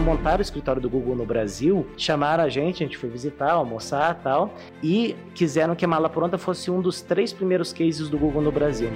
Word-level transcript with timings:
quando 0.00 0.04
montaram 0.04 0.38
o 0.38 0.42
escritório 0.42 0.80
do 0.80 0.88
Google 0.88 1.14
no 1.14 1.26
Brasil, 1.26 1.86
chamaram 1.96 2.42
a 2.42 2.48
gente, 2.48 2.82
a 2.82 2.86
gente 2.86 2.96
foi 2.96 3.10
visitar, 3.10 3.52
almoçar 3.52 4.14
tal, 4.22 4.54
e 4.82 5.14
quiseram 5.34 5.74
que 5.74 5.84
a 5.84 5.88
Mala 5.88 6.08
Pronta 6.08 6.38
fosse 6.38 6.70
um 6.70 6.80
dos 6.80 7.02
três 7.02 7.32
primeiros 7.32 7.72
cases 7.72 8.08
do 8.08 8.18
Google 8.18 8.40
no 8.40 8.50
Brasil. 8.50 8.88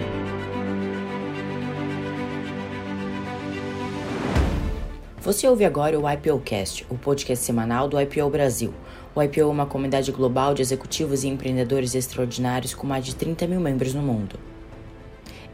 Você 5.20 5.46
ouve 5.46 5.64
agora 5.64 5.98
o 5.98 6.10
IPOcast, 6.10 6.86
o 6.88 6.96
podcast 6.96 7.44
semanal 7.44 7.86
do 7.86 8.00
IPO 8.00 8.30
Brasil. 8.30 8.72
O 9.14 9.22
IPO 9.22 9.40
é 9.40 9.44
uma 9.46 9.66
comunidade 9.66 10.10
global 10.10 10.54
de 10.54 10.62
executivos 10.62 11.22
e 11.22 11.28
empreendedores 11.28 11.94
extraordinários 11.94 12.74
com 12.74 12.86
mais 12.86 13.04
de 13.04 13.14
30 13.14 13.46
mil 13.46 13.60
membros 13.60 13.94
no 13.94 14.02
mundo. 14.02 14.38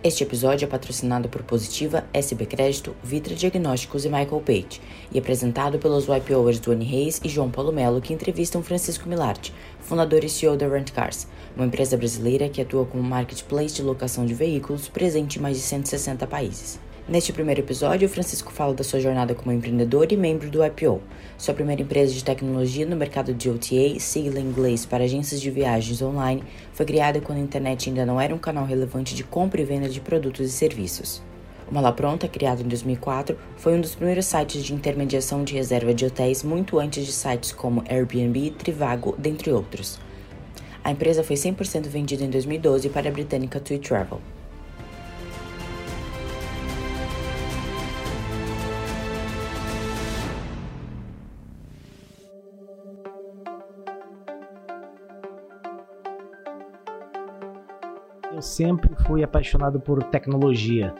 Este 0.02 0.24
episódio 0.24 0.64
é 0.64 0.66
patrocinado 0.66 1.28
por 1.28 1.42
Positiva, 1.42 2.06
SB 2.14 2.46
Crédito, 2.46 2.96
Vitra 3.04 3.34
Diagnósticos 3.34 4.06
e 4.06 4.08
Michael 4.08 4.40
Page 4.40 4.80
e 5.12 5.18
apresentado 5.18 5.78
pelos 5.78 6.08
YPOers 6.08 6.58
Duane 6.58 6.86
Reis 6.86 7.20
e 7.22 7.28
João 7.28 7.50
Paulo 7.50 7.70
Melo 7.70 8.00
que 8.00 8.14
entrevistam 8.14 8.62
Francisco 8.62 9.06
Milarte, 9.06 9.52
fundador 9.78 10.24
e 10.24 10.28
CEO 10.30 10.56
da 10.56 10.66
Rent 10.66 10.92
Cars, 10.92 11.28
uma 11.54 11.66
empresa 11.66 11.98
brasileira 11.98 12.48
que 12.48 12.62
atua 12.62 12.86
como 12.86 13.02
marketplace 13.02 13.74
de 13.74 13.82
locação 13.82 14.24
de 14.24 14.32
veículos 14.32 14.88
presente 14.88 15.38
em 15.38 15.42
mais 15.42 15.58
de 15.58 15.62
160 15.64 16.26
países. 16.26 16.80
Neste 17.06 17.32
primeiro 17.32 17.60
episódio, 17.60 18.08
Francisco 18.08 18.52
fala 18.52 18.72
da 18.72 18.84
sua 18.84 19.00
jornada 19.00 19.34
como 19.34 19.52
empreendedor 19.52 20.10
e 20.12 20.16
membro 20.16 20.48
do 20.48 20.64
IPO, 20.64 21.02
sua 21.40 21.54
primeira 21.54 21.80
empresa 21.80 22.12
de 22.12 22.22
tecnologia 22.22 22.84
no 22.84 22.94
mercado 22.94 23.32
de 23.32 23.48
OTA, 23.48 23.98
sigla 23.98 24.38
em 24.38 24.44
inglês 24.44 24.84
para 24.84 25.04
agências 25.04 25.40
de 25.40 25.50
viagens 25.50 26.02
online, 26.02 26.44
foi 26.74 26.84
criada 26.84 27.18
quando 27.18 27.38
a 27.38 27.40
internet 27.40 27.88
ainda 27.88 28.04
não 28.04 28.20
era 28.20 28.34
um 28.34 28.38
canal 28.38 28.66
relevante 28.66 29.14
de 29.14 29.24
compra 29.24 29.58
e 29.58 29.64
venda 29.64 29.88
de 29.88 30.02
produtos 30.02 30.46
e 30.46 30.52
serviços. 30.52 31.22
O 31.66 31.72
Mala 31.72 31.92
Pronta, 31.92 32.28
criado 32.28 32.60
em 32.60 32.68
2004, 32.68 33.38
foi 33.56 33.74
um 33.74 33.80
dos 33.80 33.94
primeiros 33.94 34.26
sites 34.26 34.62
de 34.62 34.74
intermediação 34.74 35.42
de 35.42 35.54
reserva 35.54 35.94
de 35.94 36.04
hotéis 36.04 36.42
muito 36.42 36.78
antes 36.78 37.06
de 37.06 37.12
sites 37.12 37.52
como 37.52 37.82
Airbnb, 37.88 38.50
Trivago, 38.50 39.14
dentre 39.16 39.50
outros. 39.50 39.98
A 40.84 40.90
empresa 40.90 41.24
foi 41.24 41.36
100% 41.36 41.86
vendida 41.86 42.22
em 42.22 42.28
2012 42.28 42.90
para 42.90 43.08
a 43.08 43.12
britânica 43.12 43.58
TUI 43.58 43.78
Travel. 43.78 44.20
Sempre 58.50 58.90
fui 59.06 59.22
apaixonado 59.22 59.80
por 59.80 60.02
tecnologia. 60.04 60.94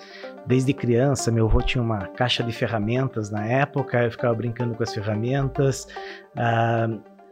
Desde 0.47 0.73
criança, 0.73 1.31
meu 1.31 1.47
avô 1.47 1.61
tinha 1.61 1.83
uma 1.83 2.07
caixa 2.07 2.43
de 2.43 2.53
ferramentas 2.53 3.31
na 3.31 3.47
época, 3.47 4.05
eu 4.05 4.11
ficava 4.11 4.35
brincando 4.35 4.75
com 4.75 4.83
as 4.83 4.95
ferramentas. 4.95 5.87
Ah, 6.37 6.89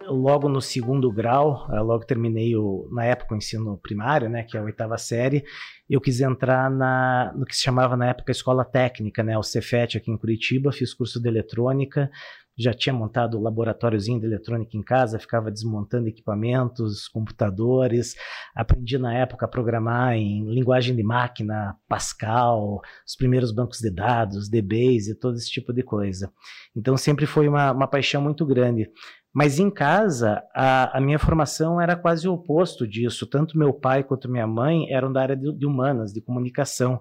logo 0.08 0.48
no 0.48 0.61
segundo 0.61 1.12
grau, 1.12 1.66
ah, 1.69 1.80
logo 1.80 2.05
terminei 2.05 2.56
o, 2.56 2.89
na 2.92 3.05
época 3.05 3.34
o 3.34 3.36
ensino 3.36 3.78
primário, 3.78 4.28
né, 4.28 4.42
que 4.42 4.56
é 4.56 4.61
a 4.61 4.62
oitava 4.62 4.96
série, 4.96 5.44
eu 5.89 6.00
quis 6.00 6.20
entrar 6.20 6.70
na, 6.70 7.33
no 7.36 7.44
que 7.44 7.55
se 7.55 7.62
chamava 7.62 7.96
na 7.96 8.08
época 8.08 8.33
escola 8.33 8.64
técnica, 8.64 9.22
né, 9.22 9.36
o 9.36 9.42
Cefet 9.42 9.96
aqui 9.96 10.11
em 10.11 10.16
Curitiba, 10.16 10.72
fiz 10.72 10.94
curso 10.94 11.20
de 11.20 11.28
eletrônica, 11.28 12.11
já 12.59 12.75
tinha 12.75 12.92
montado 12.92 13.39
o 13.39 13.41
laboratóriozinho 13.41 14.19
de 14.19 14.27
eletrônica 14.27 14.77
em 14.77 14.83
casa, 14.83 15.19
ficava 15.19 15.51
desmontando 15.51 16.09
equipamentos, 16.09 17.06
computadores, 17.06 18.14
aprendi 18.55 18.98
na 18.98 19.14
época 19.14 19.47
a 19.47 19.48
programar 19.48 20.14
em 20.14 20.45
linguagem 20.51 20.97
de 20.97 21.03
máquina, 21.03 21.77
Pascal, 21.89 22.81
os 23.06 23.14
primeiros 23.17 23.53
bancos 23.53 23.79
de 23.79 23.91
dados, 23.91 24.48
DBase 24.48 25.14
todo 25.19 25.36
esse 25.36 25.51
tipo 25.51 25.73
de 25.73 25.83
coisa. 25.83 26.33
Então 26.77 26.97
sempre 26.97 27.27
foi 27.27 27.48
uma, 27.48 27.73
uma 27.73 27.86
paixão 27.86 28.20
muito 28.20 28.45
grande. 28.45 28.91
Mas 29.33 29.59
em 29.59 29.70
casa, 29.70 30.42
a, 30.55 30.98
a, 30.98 31.01
minha 31.01 31.19
formação 31.19 31.81
era 31.81 31.95
quase 31.95 32.27
o 32.27 32.33
oposto 32.33 32.89
disso. 32.89 33.27
Tanto 33.27 33.58
meu 33.58 33.73
pai 33.73 34.02
quanto 34.02 34.29
minha 34.29 34.47
mãe 34.47 34.91
eram 34.91 35.13
da 35.13 35.20
área 35.20 35.36
de, 35.36 35.52
de 35.57 35.67
humanas, 35.67 36.13
de 36.13 36.20
comunicação. 36.20 37.01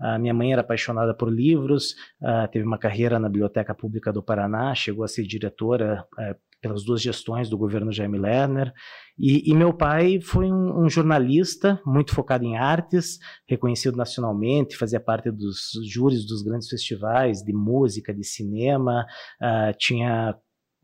A 0.00 0.18
minha 0.18 0.34
mãe 0.34 0.52
era 0.52 0.62
apaixonada 0.62 1.14
por 1.14 1.32
livros, 1.32 1.92
uh, 2.20 2.48
teve 2.50 2.64
uma 2.64 2.78
carreira 2.78 3.18
na 3.18 3.28
Biblioteca 3.28 3.74
Pública 3.74 4.12
do 4.12 4.22
Paraná, 4.22 4.74
chegou 4.74 5.04
a 5.04 5.08
ser 5.08 5.24
diretora 5.24 6.04
uh, 6.14 6.48
pelas 6.60 6.84
duas 6.84 7.00
gestões 7.00 7.48
do 7.48 7.56
governo 7.56 7.92
Jaime 7.92 8.18
Lerner. 8.18 8.72
E, 9.18 9.50
e 9.50 9.54
meu 9.54 9.72
pai 9.72 10.20
foi 10.20 10.50
um, 10.50 10.84
um, 10.84 10.88
jornalista 10.88 11.80
muito 11.84 12.14
focado 12.14 12.44
em 12.44 12.56
artes, 12.56 13.18
reconhecido 13.48 13.96
nacionalmente, 13.96 14.76
fazia 14.76 15.00
parte 15.00 15.30
dos 15.30 15.72
júris 15.88 16.26
dos 16.26 16.42
grandes 16.42 16.68
festivais 16.68 17.42
de 17.42 17.52
música, 17.52 18.14
de 18.14 18.24
cinema, 18.24 19.06
uh, 19.40 19.76
tinha 19.78 20.36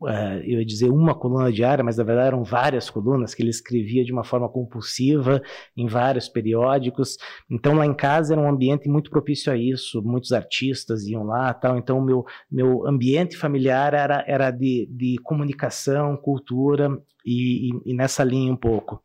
uh, 0.05 0.39
eu 0.43 0.59
ia 0.59 0.65
dizer 0.65 0.89
uma 0.89 1.13
coluna 1.13 1.51
diária, 1.51 1.83
mas 1.83 1.97
na 1.97 2.03
verdade 2.03 2.27
eram 2.27 2.43
várias 2.43 2.89
colunas 2.89 3.33
que 3.33 3.43
ele 3.43 3.49
escrevia 3.49 4.03
de 4.03 4.11
uma 4.11 4.23
forma 4.23 4.47
compulsiva 4.47 5.41
em 5.75 5.87
vários 5.87 6.29
periódicos. 6.29 7.17
Então 7.49 7.75
lá 7.75 7.85
em 7.85 7.93
casa 7.93 8.33
era 8.33 8.41
um 8.41 8.49
ambiente 8.49 8.87
muito 8.87 9.09
propício 9.09 9.51
a 9.51 9.57
isso, 9.57 10.01
muitos 10.01 10.31
artistas 10.31 11.05
iam 11.05 11.23
lá, 11.23 11.53
tal. 11.53 11.77
Então 11.77 12.01
meu 12.01 12.25
meu 12.49 12.87
ambiente 12.87 13.35
familiar 13.35 13.93
era 13.93 14.23
era 14.27 14.51
de, 14.51 14.87
de 14.91 15.15
comunicação, 15.23 16.15
cultura 16.17 16.89
e, 17.25 17.69
e, 17.69 17.91
e 17.91 17.93
nessa 17.93 18.23
linha 18.23 18.53
um 18.53 18.57
pouco. 18.57 19.01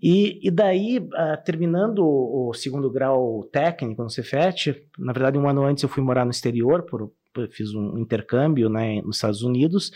E, 0.00 0.46
e, 0.46 0.50
daí, 0.50 0.98
uh, 0.98 1.44
terminando 1.44 1.98
o, 2.06 2.50
o, 2.50 2.54
segundo 2.54 2.88
grau 2.88 3.42
técnico 3.52 4.00
no 4.00 4.08
Cefet, 4.08 4.80
na 4.96 5.12
verdade, 5.12 5.36
um 5.36 5.48
ano 5.48 5.64
antes 5.64 5.82
eu 5.82 5.88
fui 5.88 6.04
morar 6.04 6.24
no 6.24 6.30
exterior 6.30 6.84
por, 6.84 7.10
fiz 7.50 7.74
um 7.74 7.98
intercâmbio 7.98 8.68
né, 8.68 9.00
nos 9.02 9.16
Estados 9.16 9.42
Unidos. 9.42 9.90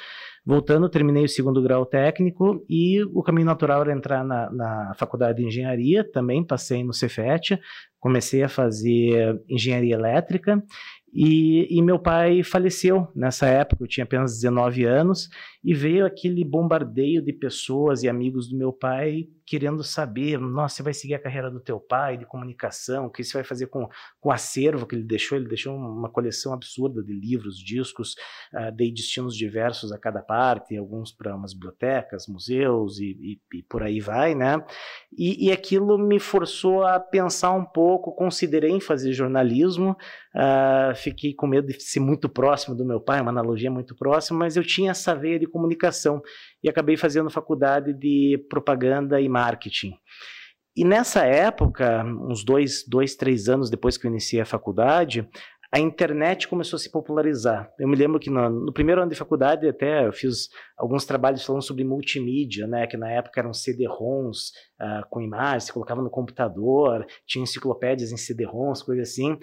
Voltando, 0.45 0.89
terminei 0.89 1.25
o 1.25 1.29
segundo 1.29 1.63
grau 1.63 1.87
técnico 1.87 2.65
e 2.69 3.03
o 3.15 3.23
caminho 3.23 3.47
natural 3.47 3.83
era 3.83 3.93
entrar 3.93 4.25
na, 4.25 4.51
na 4.51 4.95
faculdade 4.97 5.39
de 5.39 5.47
engenharia. 5.47 6.05
Também 6.13 6.45
passei 6.45 6.83
no 6.83 6.93
Cefet, 6.93 7.59
comecei 8.01 8.43
a 8.43 8.49
fazer 8.49 9.41
engenharia 9.49 9.95
elétrica 9.95 10.63
e, 11.13 11.67
e, 11.71 11.83
meu 11.83 11.99
pai 11.99 12.43
faleceu 12.43 13.07
nessa 13.15 13.47
época, 13.47 13.85
eu 13.85 13.89
tinha 13.89 14.05
apenas 14.05 14.33
19 14.35 14.85
anos, 14.85 15.29
e 15.63 15.75
veio 15.75 16.07
aquele 16.07 16.43
bombardeio 16.45 17.23
de 17.23 17.33
pessoas 17.33 18.03
e 18.03 18.09
amigos 18.09 18.49
do 18.49 18.57
meu 18.57 18.73
pai 18.73 19.29
querendo 19.53 19.83
saber, 19.83 20.39
nossa, 20.39 20.77
você 20.77 20.83
vai 20.83 20.95
seguir 20.95 21.15
a 21.15 21.19
carreira 21.19 21.51
do 21.51 21.61
teu 21.61 21.79
pai, 21.79 22.17
de 22.17 22.25
comunicação, 22.25 23.07
o 23.07 23.11
que 23.11 23.23
você 23.23 23.35
vai 23.35 23.45
fazer 23.45 23.67
com, 23.67 23.87
com 24.21 24.29
o 24.29 24.33
acervo 24.33 24.87
que 24.87 24.95
ele 24.95 25.05
deixou? 25.05 25.37
Ele 25.37 25.49
deixou 25.49 25.77
uma 25.77 26.09
coleção 26.09 26.55
absurda 26.55 27.03
de 27.03 27.13
livros, 27.13 27.59
discos, 27.59 28.15
uh, 28.55 28.75
dei 28.75 28.91
destinos 28.91 29.37
diversos 29.37 29.93
a 29.93 29.99
cada 29.99 30.23
parte, 30.23 30.77
alguns 30.77 31.13
para 31.13 31.37
umas 31.37 31.53
bibliotecas, 31.53 32.27
museus 32.27 32.99
e, 32.99 33.41
e, 33.53 33.59
e, 33.59 33.63
por 33.65 33.83
aí 33.83 34.01
vai, 34.01 34.35
né? 34.35 34.65
E, 35.17 35.49
e 35.49 35.53
aquilo 35.53 35.99
me 35.99 36.19
forçou 36.19 36.85
a 36.85 36.99
pensar 36.99 37.53
um 37.53 37.65
pouco, 37.65 38.15
considerei 38.15 38.71
em 38.71 38.81
fazer 38.81 39.13
jornalismo, 39.13 39.97
uh, 40.35 40.95
fiquei 41.03 41.35
com 41.35 41.47
medo 41.47 41.67
de 41.67 41.83
ser 41.83 42.01
muito 42.01 42.29
próximo 42.29 42.77
do 42.77 42.85
meu 42.85 43.01
pai, 43.01 43.21
uma 43.21 43.31
analogia 43.31 43.71
muito 43.71 43.95
próxima, 43.95 44.39
mas 44.41 44.57
eu 44.57 44.63
tinha 44.63 44.93
essa 44.93 45.15
veia 45.15 45.39
de 45.39 45.47
comunicação 45.47 46.23
e 46.63 46.69
acabei 46.69 46.97
fazendo 46.97 47.31
faculdade 47.31 47.93
de 47.93 48.39
propaganda 48.49 49.21
e 49.21 49.29
marketing. 49.29 49.95
E 50.77 50.85
nessa 50.85 51.25
época, 51.25 52.03
uns 52.05 52.45
dois, 52.45 52.85
dois, 52.89 53.15
três 53.15 53.49
anos 53.49 53.69
depois 53.69 53.99
que 53.99 54.07
eu 54.07 54.11
iniciei 54.11 54.41
a 54.41 54.47
faculdade, 54.47 55.29
a 55.75 55.81
internet 55.81 56.49
começou 56.49 56.77
a 56.77 56.81
se 56.81 56.91
popularizar. 56.91 57.73
Eu 57.79 57.89
me 57.89 57.97
lembro 57.97 58.21
que 58.21 58.29
no, 58.29 58.49
no, 58.51 58.73
primeiro 58.75 59.01
ano 59.01 59.11
de 59.11 59.17
faculdade 59.17 59.67
até 59.67 60.07
eu 60.07 60.13
fiz 60.13 60.51
alguns 60.77 61.07
trabalhos 61.07 61.43
falando 61.47 61.63
sobre 61.63 61.83
multimídia, 61.83 62.67
né, 62.67 62.87
que 62.87 62.99
na 62.99 63.11
época 63.11 63.41
eram 63.41 63.55
CD-ROMs 63.55 64.53
uh, 64.79 65.09
com 65.09 65.23
imagens, 65.23 65.65
se 65.65 65.73
colocava 65.73 66.03
no 66.03 66.11
computador, 66.11 67.07
tinha 67.27 67.43
enciclopédias 67.43 68.13
em 68.13 68.19
CD-ROMs, 68.19 68.85
coisa 68.85 69.01
assim. 69.01 69.39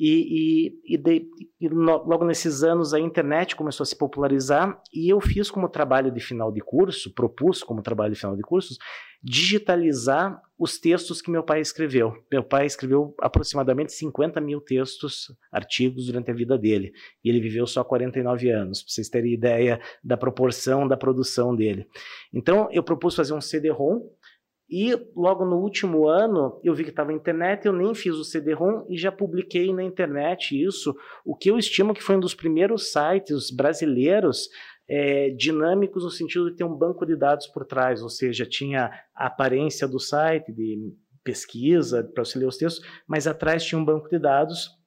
E, 0.00 0.70
e, 0.86 0.94
e, 0.94 0.96
de, 0.96 1.26
e 1.60 1.68
no, 1.68 2.04
logo 2.04 2.24
nesses 2.24 2.62
anos 2.62 2.94
a 2.94 3.00
internet 3.00 3.56
começou 3.56 3.82
a 3.82 3.86
se 3.86 3.98
popularizar 3.98 4.80
e 4.94 5.12
eu 5.12 5.20
fiz 5.20 5.50
como 5.50 5.68
trabalho 5.68 6.12
de 6.12 6.20
final 6.20 6.52
de 6.52 6.60
curso, 6.60 7.12
propus 7.12 7.64
como 7.64 7.82
trabalho 7.82 8.12
de 8.12 8.20
final 8.20 8.36
de 8.36 8.42
cursos, 8.42 8.78
digitalizar 9.20 10.40
os 10.56 10.78
textos 10.78 11.20
que 11.20 11.30
meu 11.30 11.42
pai 11.42 11.60
escreveu. 11.60 12.14
Meu 12.30 12.42
pai 12.42 12.66
escreveu 12.66 13.14
aproximadamente 13.20 13.92
50 13.92 14.40
mil 14.40 14.60
textos, 14.60 15.32
artigos 15.50 16.06
durante 16.06 16.30
a 16.30 16.34
vida 16.34 16.56
dele. 16.56 16.92
E 17.24 17.28
ele 17.28 17.40
viveu 17.40 17.66
só 17.66 17.82
49 17.82 18.50
anos, 18.50 18.82
para 18.82 18.92
vocês 18.92 19.08
terem 19.08 19.32
ideia 19.32 19.80
da 20.02 20.16
proporção 20.16 20.86
da 20.86 20.96
produção 20.96 21.54
dele. 21.54 21.88
Então 22.32 22.68
eu 22.70 22.82
propus 22.82 23.16
fazer 23.16 23.34
um 23.34 23.40
CD-ROM 23.40 24.08
e 24.70 24.94
logo 25.16 25.44
no 25.44 25.56
último 25.56 26.06
ano 26.06 26.60
eu 26.62 26.74
vi 26.74 26.84
que 26.84 26.90
estava 26.90 27.10
na 27.10 27.16
internet, 27.16 27.66
eu 27.66 27.72
nem 27.72 27.94
fiz 27.94 28.14
o 28.14 28.24
CD-ROM 28.24 28.84
e 28.88 28.98
já 28.98 29.10
publiquei 29.10 29.72
na 29.72 29.82
internet 29.82 30.60
isso, 30.60 30.94
o 31.24 31.34
que 31.34 31.50
eu 31.50 31.58
estimo 31.58 31.94
que 31.94 32.02
foi 32.02 32.16
um 32.16 32.20
dos 32.20 32.34
primeiros 32.34 32.92
sites 32.92 33.50
brasileiros 33.50 34.48
é, 34.88 35.30
dinâmicos 35.30 36.04
no 36.04 36.10
sentido 36.10 36.50
de 36.50 36.56
ter 36.56 36.64
um 36.64 36.74
banco 36.74 37.04
de 37.04 37.16
dados 37.16 37.46
por 37.46 37.64
trás, 37.64 38.02
ou 38.02 38.08
seja, 38.08 38.46
tinha 38.46 38.90
a 39.14 39.26
aparência 39.26 39.86
do 39.86 39.98
site 39.98 40.52
de 40.52 40.92
pesquisa 41.22 42.02
para 42.02 42.22
auxiliar 42.22 42.48
os 42.48 42.56
textos, 42.56 42.84
mas 43.06 43.26
atrás 43.26 43.64
tinha 43.64 43.78
um 43.78 43.84
banco 43.84 44.08
de 44.08 44.18
dados 44.18 44.77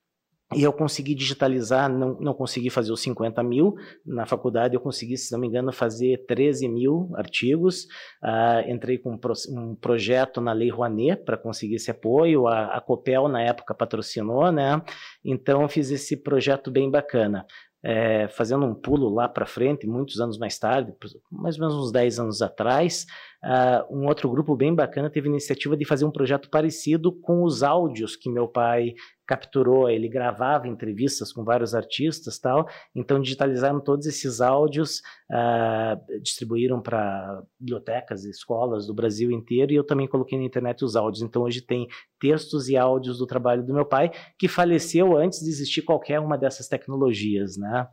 e 0.54 0.64
eu 0.64 0.74
consegui 0.74 1.16
digitalizar, 1.16 1.90
não, 1.90 2.18
não 2.20 2.34
consegui 2.34 2.70
fazer 2.70 2.92
os 2.92 3.02
50 3.02 3.42
mil. 3.42 3.76
Na 4.06 4.26
faculdade 4.26 4.76
eu 4.76 4.82
consegui, 4.82 5.18
se 5.18 5.32
não 5.32 5.40
me 5.40 5.48
engano, 5.48 5.72
fazer 5.72 6.26
13 6.28 6.68
mil 6.68 7.10
artigos. 7.16 7.86
Uh, 8.22 8.70
entrei 8.70 8.98
com 8.98 9.14
um, 9.14 9.18
pro, 9.18 9.34
um, 9.50 9.76
projeto 9.76 10.42
na 10.42 10.52
Lei 10.52 10.70
Rouanet 10.70 11.24
para 11.24 11.38
conseguir 11.38 11.76
esse 11.76 11.90
apoio. 11.90 12.48
A, 12.48 12.76
a, 12.76 12.82
Copel, 12.82 13.30
na 13.30 13.42
época, 13.42 13.74
patrocinou, 13.74 14.52
né? 14.52 14.82
Então, 15.24 15.62
eu 15.62 15.70
fiz 15.70 15.90
esse 15.90 16.18
projeto 16.18 16.70
bem 16.70 16.92
bacana. 16.92 17.46
É, 17.84 18.28
fazendo 18.28 18.66
um 18.66 18.76
pulo 18.76 19.10
lá 19.10 19.28
para 19.28 19.46
frente, 19.46 19.88
muitos 19.88 20.20
anos 20.20 20.38
mais 20.38 20.60
tarde, 20.60 20.94
mais 21.32 21.56
ou 21.56 21.62
menos 21.62 21.86
uns 21.86 21.92
10 21.92 22.20
anos 22.20 22.42
atrás, 22.42 23.08
uh, 23.44 23.96
um 23.96 24.08
outro 24.08 24.30
grupo 24.30 24.56
bem 24.56 24.74
bacana 24.74 25.10
teve 25.10 25.28
a 25.28 25.32
iniciativa 25.32 25.76
de 25.76 25.86
fazer 25.86 26.06
um 26.06 26.12
projeto 26.12 26.50
parecido 26.50 27.12
com 27.12 27.44
os 27.44 27.64
áudios 27.64 28.16
que 28.16 28.30
meu 28.30 28.48
pai 28.48 28.94
capturou, 29.28 29.90
ele 29.90 30.10
gravava 30.10 30.68
entrevistas 30.68 31.32
com 31.32 31.46
vários 31.46 31.74
artistas 31.74 32.38
tal, 32.38 32.68
então 32.94 33.22
digitalizaram 33.22 33.80
todos 33.80 34.06
esses 34.06 34.42
áudios, 34.42 35.02
uh, 35.32 36.22
distribuíram 36.22 36.82
para 36.82 37.42
bibliotecas 37.58 38.26
e 38.26 38.30
escolas 38.30 38.86
do 38.86 38.94
Brasil 38.94 39.32
inteiro 39.32 39.72
e 39.72 39.76
eu 39.76 39.86
também 39.86 40.06
coloquei 40.06 40.38
na 40.38 40.44
internet 40.44 40.84
os 40.84 40.98
áudios, 40.98 41.22
então 41.24 41.44
hoje 41.44 41.62
tem 41.62 41.88
textos 42.20 42.68
e 42.68 42.76
áudios 42.76 43.20
do 43.20 43.26
trabalho 43.26 43.66
do 43.66 43.74
meu 43.74 43.86
pai, 43.86 44.12
que 44.38 44.50
faleceu 44.50 45.16
antes 45.16 45.40
de 45.40 45.50
existir 45.50 45.82
qualquer 45.82 46.20
uma 46.20 46.38
dessas 46.38 46.68
tecnologias, 46.68 47.58
né? 47.58 47.88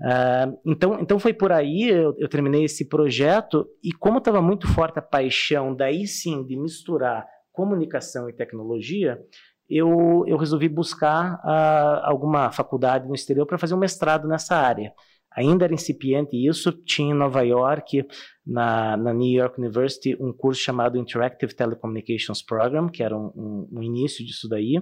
Uh, 0.00 0.58
então, 0.66 1.00
então 1.00 1.18
foi 1.18 1.32
por 1.32 1.50
aí, 1.50 1.88
eu, 1.88 2.14
eu 2.18 2.28
terminei 2.28 2.64
esse 2.64 2.86
projeto 2.86 3.66
e 3.82 3.92
como 3.92 4.18
estava 4.18 4.42
muito 4.42 4.68
forte 4.68 4.98
a 4.98 5.02
paixão, 5.02 5.74
daí 5.74 6.06
sim, 6.06 6.44
de 6.44 6.56
misturar 6.56 7.26
comunicação 7.50 8.28
e 8.28 8.34
tecnologia, 8.34 9.18
eu, 9.68 10.24
eu 10.26 10.36
resolvi 10.36 10.68
buscar 10.68 11.36
uh, 11.36 12.00
alguma 12.04 12.52
faculdade 12.52 13.08
no 13.08 13.14
exterior 13.14 13.46
para 13.46 13.58
fazer 13.58 13.74
um 13.74 13.78
mestrado 13.78 14.28
nessa 14.28 14.54
área. 14.54 14.92
Ainda 15.36 15.66
era 15.66 15.74
incipiente 15.74 16.34
isso, 16.34 16.72
tinha 16.72 17.12
em 17.12 17.18
Nova 17.18 17.42
York, 17.42 18.06
na, 18.46 18.96
na, 18.96 19.12
New 19.12 19.30
York 19.30 19.60
University, 19.60 20.16
um 20.18 20.32
curso 20.32 20.62
chamado 20.62 20.96
Interactive 20.96 21.54
Telecommunications 21.54 22.40
Program, 22.40 22.88
que 22.88 23.02
era 23.02 23.16
um, 23.16 23.30
um, 23.36 23.68
um 23.72 23.82
início 23.82 24.24
disso 24.24 24.48
daí. 24.48 24.80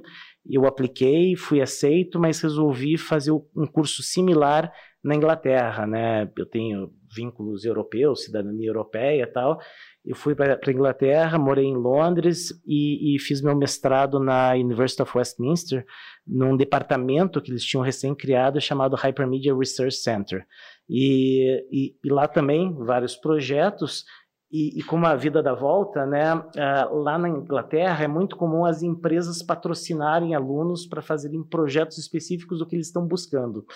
Eu 0.49 0.67
apliquei, 0.67 1.35
fui 1.35 1.61
aceito, 1.61 2.21
mas 2.21 2.41
resolvi 2.41 2.97
fazer 2.97 3.33
um 3.33 3.67
curso 3.67 4.03
similar 4.03 4.71
na 5.03 5.15
Inglaterra, 5.15 5.87
né? 5.87 6.31
Eu 6.39 6.47
tenho 6.47 6.91
vínculos 7.15 7.65
europeus, 7.65 8.25
cidadania 8.25 8.69
europeia 8.69 9.23
e 9.23 9.27
tal, 9.27 9.59
eu 10.05 10.15
fui 10.15 10.35
para 10.35 10.61
a 10.63 10.71
Inglaterra, 10.71 11.39
morei 11.39 11.65
em 11.65 11.77
Londres 11.77 12.51
e, 12.67 13.15
e, 13.15 13.19
fiz 13.19 13.41
meu 13.41 13.57
mestrado 13.57 14.21
na 14.21 14.53
University 14.53 15.01
of 15.01 15.17
Westminster, 15.17 15.87
num 16.27 16.57
departamento 16.57 17.41
que 17.41 17.51
eles 17.51 17.65
tinham 17.65 17.83
recém-criado 17.83 18.61
chamado 18.61 18.97
Hypermedia 18.97 19.57
Research 19.57 19.97
Center. 19.97 20.47
E, 20.89 21.67
e, 21.73 21.97
e 22.05 22.13
lá 22.13 22.29
também 22.29 22.75
vários 22.85 23.17
projetos. 23.17 24.05
E, 24.53 24.85
como 24.85 25.05
a 25.05 25.17
vida 25.17 25.43
dá 25.43 25.53
volta, 25.53 26.07
né, 26.07 26.33
uh, 26.33 26.95
lá 27.03 27.19
na 27.19 27.29
Inglaterra 27.29 28.05
é 28.05 28.07
muito 28.07 28.37
comum 28.37 28.65
as 28.65 28.85
empresas 28.85 29.43
patrocinarem 29.43 30.33
alunos 30.33 30.87
para 30.87 31.03
fazerem 31.03 31.43
projetos 31.43 31.99
específicos 31.99 32.61
do 32.61 32.67
que 32.67 32.77
eles 32.77 32.87
estão 32.87 33.05
buscando. 33.05 33.67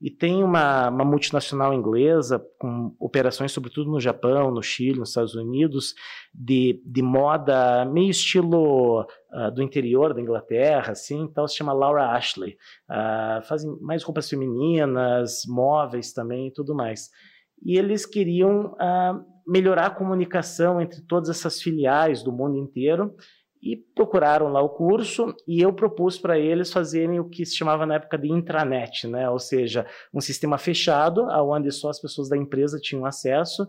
E 0.00 0.10
tem 0.10 0.44
uma, 0.44 0.90
uma, 0.90 1.04
multinacional 1.04 1.72
inglesa, 1.72 2.44
com 2.58 2.94
operações 3.00 3.52
sobretudo 3.52 3.90
no 3.90 3.98
Japão, 3.98 4.50
no 4.50 4.62
Chile, 4.62 4.98
nos 4.98 5.08
Estados 5.08 5.34
Unidos, 5.34 5.94
de, 6.34 6.82
de 6.84 7.02
moda 7.02 7.84
meio 7.86 8.10
estilo 8.10 9.02
uh, 9.02 9.50
do 9.54 9.62
interior 9.62 10.12
da 10.12 10.20
Inglaterra, 10.20 10.92
assim, 10.92 11.22
então 11.22 11.48
se 11.48 11.56
chama 11.56 11.72
Laura 11.72 12.10
Ashley. 12.10 12.58
Uh, 12.90 13.42
fazem 13.46 13.70
mais 13.80 14.02
roupas 14.02 14.28
femininas, 14.28 15.42
móveis 15.48 16.12
também 16.12 16.48
e 16.48 16.52
tudo 16.52 16.74
mais. 16.74 17.08
E 17.64 17.78
eles 17.78 18.04
queriam 18.04 18.74
uh, 18.74 19.24
melhorar 19.46 19.86
a 19.86 19.90
comunicação 19.90 20.78
entre 20.78 21.00
todas 21.02 21.30
essas 21.30 21.62
filiais 21.62 22.22
do 22.22 22.32
mundo 22.32 22.58
inteiro 22.58 23.14
e 23.62 23.76
procuraram 23.76 24.48
lá 24.48 24.60
o 24.60 24.68
curso 24.68 25.34
e 25.46 25.60
eu 25.60 25.72
propus 25.72 26.18
para 26.18 26.38
eles 26.38 26.72
fazerem 26.72 27.18
o 27.18 27.28
que 27.28 27.44
se 27.44 27.56
chamava 27.56 27.86
na 27.86 27.96
época 27.96 28.18
de 28.18 28.30
intranet, 28.30 29.06
né? 29.06 29.28
ou 29.28 29.38
seja, 29.38 29.86
um 30.12 30.20
sistema 30.20 30.58
fechado, 30.58 31.26
onde 31.48 31.70
só 31.72 31.88
as 31.88 32.00
pessoas 32.00 32.28
da 32.28 32.36
empresa 32.36 32.78
tinham 32.80 33.04
acesso 33.04 33.66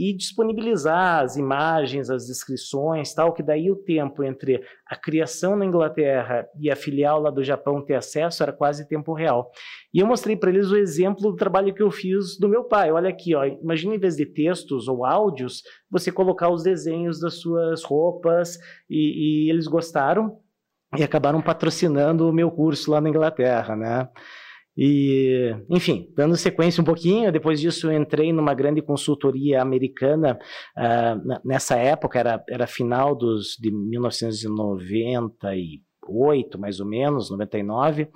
e 0.00 0.14
disponibilizar 0.14 1.22
as 1.22 1.36
imagens, 1.36 2.08
as 2.08 2.26
descrições, 2.26 3.12
tal, 3.12 3.34
que 3.34 3.42
daí 3.42 3.70
o 3.70 3.76
tempo 3.76 4.24
entre 4.24 4.64
a 4.86 4.96
criação 4.96 5.54
na 5.54 5.66
Inglaterra 5.66 6.48
e 6.58 6.70
a 6.70 6.74
filial 6.74 7.20
lá 7.20 7.30
do 7.30 7.44
Japão 7.44 7.84
ter 7.84 7.96
acesso 7.96 8.42
era 8.42 8.50
quase 8.50 8.88
tempo 8.88 9.12
real. 9.12 9.50
E 9.92 9.98
eu 9.98 10.06
mostrei 10.06 10.34
para 10.34 10.48
eles 10.48 10.70
o 10.70 10.76
exemplo 10.78 11.30
do 11.30 11.36
trabalho 11.36 11.74
que 11.74 11.82
eu 11.82 11.90
fiz 11.90 12.38
do 12.38 12.48
meu 12.48 12.64
pai. 12.64 12.90
Olha 12.90 13.10
aqui, 13.10 13.34
ó, 13.34 13.44
imagina 13.44 13.94
em 13.94 13.98
vez 13.98 14.16
de 14.16 14.24
textos 14.24 14.88
ou 14.88 15.04
áudios, 15.04 15.62
você 15.90 16.10
colocar 16.10 16.48
os 16.48 16.62
desenhos 16.62 17.20
das 17.20 17.34
suas 17.34 17.84
roupas 17.84 18.58
e, 18.88 19.48
e 19.48 19.50
eles 19.50 19.66
gostaram 19.66 20.38
e 20.96 21.04
acabaram 21.04 21.42
patrocinando 21.42 22.28
o 22.28 22.32
meu 22.32 22.50
curso 22.50 22.90
lá 22.90 23.00
na 23.00 23.08
Inglaterra, 23.10 23.76
né? 23.76 24.08
E, 24.82 25.54
enfim, 25.68 26.10
dando 26.16 26.38
sequência 26.38 26.80
um 26.80 26.84
pouquinho, 26.84 27.30
depois 27.30 27.60
disso 27.60 27.92
entrei 27.92 28.32
numa 28.32 28.54
grande 28.54 28.80
consultoria 28.80 29.60
americana, 29.60 30.38
uh, 30.74 31.40
nessa 31.44 31.76
época, 31.76 32.18
era, 32.18 32.42
era 32.48 32.66
final 32.66 33.14
dos, 33.14 33.58
de 33.60 33.70
1998, 33.70 36.58
mais 36.58 36.80
ou 36.80 36.86
menos, 36.86 37.30
99, 37.30 38.08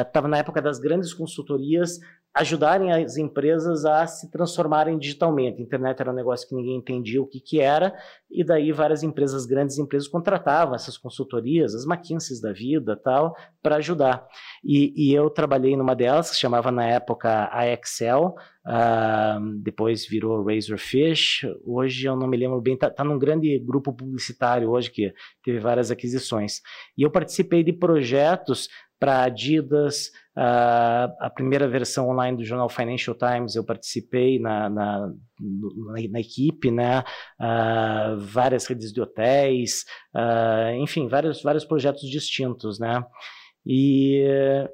estava 0.00 0.26
uh, 0.26 0.30
na 0.30 0.38
época 0.38 0.62
das 0.62 0.78
grandes 0.78 1.12
consultorias 1.12 1.98
ajudarem 2.34 2.92
as 2.92 3.16
empresas 3.16 3.84
a 3.84 4.06
se 4.06 4.30
transformarem 4.30 4.98
digitalmente. 4.98 5.60
A 5.60 5.64
internet 5.64 6.00
era 6.00 6.12
um 6.12 6.14
negócio 6.14 6.48
que 6.48 6.54
ninguém 6.54 6.76
entendia 6.76 7.20
o 7.20 7.26
que, 7.26 7.40
que 7.40 7.60
era, 7.60 7.94
e 8.30 8.44
daí 8.44 8.70
várias 8.72 9.02
empresas, 9.02 9.46
grandes 9.46 9.78
empresas, 9.78 10.08
contratavam 10.08 10.74
essas 10.74 10.96
consultorias, 10.96 11.74
as 11.74 11.84
McKinseys 11.84 12.40
da 12.40 12.52
vida, 12.52 12.96
tal, 12.96 13.34
para 13.60 13.76
ajudar. 13.76 14.26
E, 14.64 14.92
e, 14.96 15.14
eu 15.14 15.28
trabalhei 15.28 15.76
numa 15.76 15.96
delas, 15.96 16.30
que 16.30 16.36
chamava 16.36 16.70
na 16.70 16.86
época 16.86 17.48
a 17.52 17.66
Excel, 17.66 18.34
uh, 18.66 19.40
depois 19.62 20.06
virou 20.06 20.44
Razorfish, 20.44 21.46
hoje 21.64 22.06
eu 22.06 22.16
não 22.16 22.26
me 22.26 22.36
lembro 22.36 22.60
bem, 22.60 22.74
está 22.74 22.90
tá 22.90 23.04
num 23.04 23.18
grande 23.18 23.58
grupo 23.58 23.92
publicitário 23.92 24.70
hoje, 24.70 24.90
que 24.90 25.12
teve 25.42 25.58
várias 25.58 25.90
aquisições. 25.90 26.60
E 26.96 27.02
eu 27.02 27.10
participei 27.10 27.62
de 27.62 27.72
projetos 27.72 28.68
para 29.00 29.22
Adidas, 29.22 30.08
uh, 30.36 31.10
a 31.20 31.30
primeira 31.34 31.66
versão 31.66 32.10
online 32.10 32.36
do 32.36 32.44
jornal 32.44 32.68
Financial 32.68 33.16
Times 33.16 33.56
eu 33.56 33.64
participei 33.64 34.38
na, 34.38 34.68
na, 34.68 35.08
na, 35.40 36.08
na 36.10 36.20
equipe, 36.20 36.70
né? 36.70 37.02
Uh, 37.40 38.18
várias 38.18 38.66
redes 38.66 38.92
de 38.92 39.00
hotéis, 39.00 39.86
uh, 40.14 40.74
enfim, 40.74 41.08
vários, 41.08 41.42
vários 41.42 41.64
projetos 41.64 42.02
distintos, 42.10 42.78
né? 42.78 43.02
E, 43.64 44.22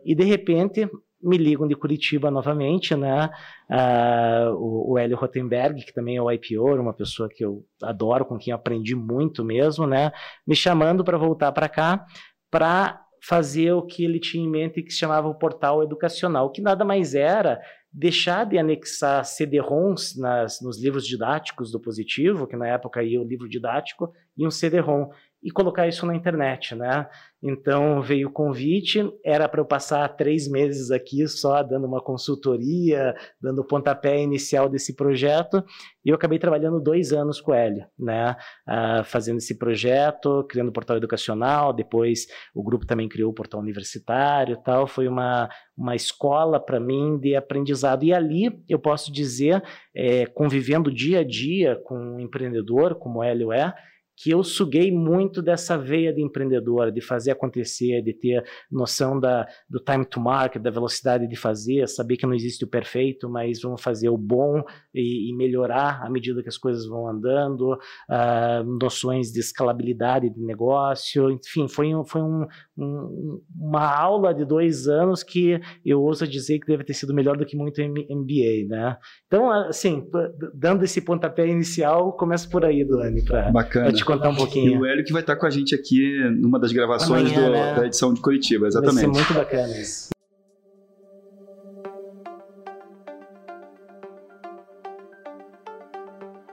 e 0.04 0.14
de 0.14 0.24
repente 0.24 0.88
me 1.22 1.36
ligam 1.36 1.66
de 1.66 1.74
Curitiba 1.74 2.30
novamente, 2.30 2.94
né? 2.94 3.30
Uh, 3.70 4.54
o, 4.54 4.92
o 4.92 4.98
Hélio 4.98 5.16
Rotenberg, 5.16 5.84
que 5.84 5.92
também 5.92 6.16
é 6.16 6.22
o 6.22 6.30
IPO, 6.30 6.80
uma 6.80 6.92
pessoa 6.92 7.28
que 7.28 7.44
eu 7.44 7.64
adoro, 7.82 8.24
com 8.24 8.38
quem 8.38 8.52
aprendi 8.52 8.94
muito 8.94 9.44
mesmo, 9.44 9.86
né? 9.86 10.12
Me 10.46 10.54
chamando 10.54 11.02
para 11.02 11.18
voltar 11.18 11.52
para 11.52 11.68
cá 11.68 12.04
para 12.50 13.02
fazer 13.26 13.72
o 13.72 13.82
que 13.82 14.04
ele 14.04 14.20
tinha 14.20 14.44
em 14.44 14.48
mente 14.48 14.82
que 14.82 14.90
se 14.90 14.98
chamava 14.98 15.26
o 15.26 15.34
portal 15.34 15.82
educacional, 15.82 16.50
que 16.50 16.62
nada 16.62 16.84
mais 16.84 17.14
era 17.14 17.60
deixar 17.92 18.44
de 18.44 18.58
anexar 18.58 19.24
CD-ROMs 19.24 20.20
nas, 20.20 20.60
nos 20.60 20.80
livros 20.80 21.06
didáticos 21.06 21.72
do 21.72 21.80
Positivo, 21.80 22.46
que 22.46 22.54
na 22.54 22.68
época 22.68 23.02
ia 23.02 23.20
o 23.20 23.26
livro 23.26 23.48
didático, 23.48 24.12
e 24.36 24.46
um 24.46 24.50
CD-ROM 24.50 25.08
e 25.46 25.50
colocar 25.52 25.86
isso 25.86 26.04
na 26.04 26.16
internet, 26.16 26.74
né? 26.74 27.08
Então 27.40 28.02
veio 28.02 28.26
o 28.26 28.32
convite, 28.32 29.08
era 29.24 29.48
para 29.48 29.60
eu 29.60 29.64
passar 29.64 30.08
três 30.16 30.48
meses 30.48 30.90
aqui 30.90 31.24
só 31.28 31.62
dando 31.62 31.86
uma 31.86 32.02
consultoria, 32.02 33.14
dando 33.40 33.60
o 33.60 33.64
pontapé 33.64 34.20
inicial 34.20 34.68
desse 34.68 34.96
projeto, 34.96 35.64
e 36.04 36.08
eu 36.08 36.16
acabei 36.16 36.40
trabalhando 36.40 36.80
dois 36.80 37.12
anos 37.12 37.40
com 37.40 37.54
ele, 37.54 37.86
né? 37.96 38.34
Uh, 38.68 39.04
fazendo 39.04 39.36
esse 39.36 39.56
projeto, 39.56 40.44
criando 40.50 40.70
o 40.70 40.72
portal 40.72 40.96
educacional, 40.96 41.72
depois 41.72 42.26
o 42.52 42.60
grupo 42.60 42.84
também 42.84 43.08
criou 43.08 43.30
o 43.30 43.34
portal 43.34 43.60
universitário 43.60 44.56
tal, 44.64 44.88
foi 44.88 45.06
uma, 45.06 45.48
uma 45.78 45.94
escola 45.94 46.58
para 46.58 46.80
mim 46.80 47.20
de 47.20 47.36
aprendizado, 47.36 48.02
e 48.02 48.12
ali 48.12 48.50
eu 48.68 48.80
posso 48.80 49.12
dizer, 49.12 49.62
é, 49.94 50.26
convivendo 50.26 50.92
dia 50.92 51.20
a 51.20 51.24
dia 51.24 51.76
com 51.84 51.96
um 51.96 52.18
empreendedor 52.18 52.96
como 52.96 53.20
o 53.20 53.22
Hélio 53.22 53.52
é, 53.52 53.72
que 54.16 54.30
eu 54.30 54.42
suguei 54.42 54.90
muito 54.90 55.42
dessa 55.42 55.76
veia 55.76 56.12
de 56.12 56.22
empreendedor, 56.22 56.90
de 56.90 57.00
fazer 57.00 57.32
acontecer, 57.32 58.00
de 58.02 58.14
ter 58.14 58.44
noção 58.70 59.20
da, 59.20 59.46
do 59.68 59.78
time 59.78 60.06
to 60.06 60.20
market, 60.20 60.62
da 60.62 60.70
velocidade 60.70 61.28
de 61.28 61.36
fazer, 61.36 61.86
saber 61.86 62.16
que 62.16 62.26
não 62.26 62.34
existe 62.34 62.64
o 62.64 62.68
perfeito, 62.68 63.28
mas 63.28 63.60
vamos 63.60 63.82
fazer 63.82 64.08
o 64.08 64.16
bom 64.16 64.62
e, 64.94 65.30
e 65.30 65.36
melhorar 65.36 66.02
à 66.02 66.08
medida 66.08 66.42
que 66.42 66.48
as 66.48 66.56
coisas 66.56 66.86
vão 66.86 67.06
andando, 67.06 67.74
uh, 67.74 68.64
noções 68.80 69.30
de 69.30 69.40
escalabilidade 69.40 70.30
de 70.30 70.40
negócio, 70.40 71.30
enfim, 71.30 71.68
foi, 71.68 71.94
um, 71.94 72.04
foi 72.04 72.22
um, 72.22 72.46
um, 72.78 73.42
uma 73.54 73.86
aula 73.86 74.32
de 74.32 74.44
dois 74.44 74.88
anos 74.88 75.22
que 75.22 75.60
eu 75.84 76.00
ouso 76.00 76.26
dizer 76.26 76.58
que 76.58 76.66
deve 76.66 76.84
ter 76.84 76.94
sido 76.94 77.12
melhor 77.12 77.36
do 77.36 77.44
que 77.44 77.56
muito 77.56 77.82
MBA, 77.82 78.66
né? 78.68 78.96
Então, 79.26 79.50
assim, 79.50 80.08
dando 80.54 80.84
esse 80.84 81.02
pontapé 81.02 81.46
inicial, 81.46 82.12
começa 82.14 82.48
por 82.48 82.64
aí, 82.64 82.82
Dani, 82.84 83.22
para 83.24 83.52
te 83.92 84.05
contar 84.06 84.30
um 84.30 84.34
pouquinho. 84.34 84.72
E 84.72 84.78
o 84.78 84.86
Hélio 84.86 85.04
que 85.04 85.12
vai 85.12 85.22
estar 85.22 85.36
com 85.36 85.46
a 85.46 85.50
gente 85.50 85.74
aqui 85.74 86.18
numa 86.30 86.58
das 86.58 86.72
gravações 86.72 87.32
Amanhã, 87.32 87.46
do, 87.46 87.52
né? 87.52 87.74
da 87.74 87.86
edição 87.86 88.14
de 88.14 88.20
Curitiba, 88.20 88.66
exatamente. 88.66 89.06
Vai 89.06 89.14
ser 89.14 89.20
muito 89.20 89.34
bacana 89.34 89.78
isso. 89.78 90.08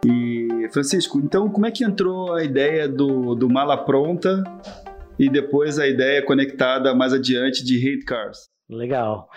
E, 0.05 0.67
Francisco, 0.73 1.19
então 1.19 1.49
como 1.49 1.65
é 1.65 1.71
que 1.71 1.83
entrou 1.83 2.33
a 2.33 2.43
ideia 2.43 2.89
do, 2.89 3.35
do 3.35 3.49
Mala 3.49 3.77
Pronta 3.77 4.43
e 5.17 5.29
depois 5.29 5.79
a 5.79 5.87
ideia 5.87 6.25
conectada 6.25 6.93
mais 6.93 7.13
adiante 7.13 7.63
de 7.63 7.77
Hate 7.77 8.03
Cars? 8.03 8.49
Legal. 8.69 9.29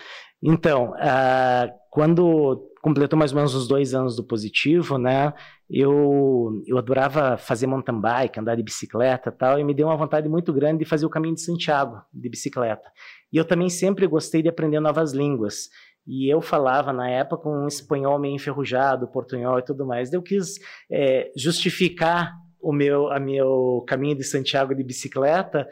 Então, 0.43 0.91
uh, 0.91 1.71
quando 1.89 2.69
completou 2.87 3.19
mais 3.19 3.33
ou 3.33 3.35
menos 3.35 3.53
os 3.53 3.67
dois 3.67 3.93
anos 3.93 4.15
do 4.15 4.23
positivo, 4.23 4.97
né? 4.97 5.33
Eu, 5.69 6.63
eu 6.65 6.77
adorava 6.77 7.37
fazer 7.37 7.67
mountain 7.67 7.99
bike, 7.99 8.39
andar 8.39 8.55
de 8.55 8.63
bicicleta 8.63 9.29
tal, 9.29 9.59
e 9.59 9.63
me 9.63 9.73
deu 9.73 9.87
uma 9.87 9.97
vontade 9.97 10.29
muito 10.29 10.53
grande 10.53 10.79
de 10.79 10.85
fazer 10.85 11.05
o 11.05 11.09
caminho 11.09 11.35
de 11.35 11.41
Santiago 11.41 12.01
de 12.13 12.29
bicicleta. 12.29 12.89
E 13.31 13.35
eu 13.35 13.43
também 13.43 13.69
sempre 13.69 14.07
gostei 14.07 14.41
de 14.41 14.47
aprender 14.47 14.79
novas 14.79 15.11
línguas. 15.11 15.67
E 16.07 16.31
eu 16.31 16.41
falava 16.41 16.93
na 16.93 17.09
época 17.09 17.49
um 17.49 17.67
espanhol 17.67 18.17
meio 18.17 18.35
enferrujado, 18.35 19.09
portunhol 19.09 19.59
e 19.59 19.65
tudo 19.65 19.85
mais. 19.85 20.13
Eu 20.13 20.21
quis 20.21 20.55
é, 20.89 21.29
justificar 21.35 22.33
o 22.61 22.71
meu, 22.71 23.11
a 23.11 23.19
meu 23.19 23.83
caminho 23.85 24.15
de 24.15 24.23
Santiago 24.23 24.73
de 24.73 24.83
bicicleta 24.83 25.67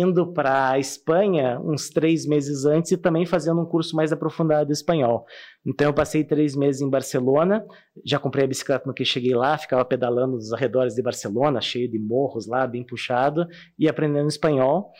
indo 0.00 0.32
para 0.32 0.70
a 0.70 0.78
Espanha 0.78 1.60
uns 1.60 1.88
três 1.88 2.26
meses 2.26 2.64
antes 2.64 2.90
e 2.90 2.96
também 2.96 3.24
fazendo 3.24 3.60
um 3.60 3.64
curso 3.64 3.94
mais 3.94 4.12
aprofundado 4.12 4.66
de 4.66 4.72
espanhol. 4.72 5.24
Então 5.64 5.86
eu 5.86 5.94
passei 5.94 6.24
três 6.24 6.56
meses 6.56 6.82
em 6.82 6.90
Barcelona, 6.90 7.64
já 8.04 8.18
comprei 8.18 8.44
a 8.44 8.48
bicicleta 8.48 8.84
no 8.86 8.92
que 8.92 9.04
cheguei 9.04 9.34
lá, 9.34 9.56
ficava 9.56 9.84
pedalando 9.84 10.34
nos 10.34 10.52
arredores 10.52 10.94
de 10.94 11.02
Barcelona, 11.02 11.60
cheio 11.60 11.88
de 11.88 11.98
morros 11.98 12.46
lá, 12.46 12.66
bem 12.66 12.84
puxado, 12.84 13.46
e 13.78 13.88
aprendendo 13.88 14.28
espanhol. 14.28 14.90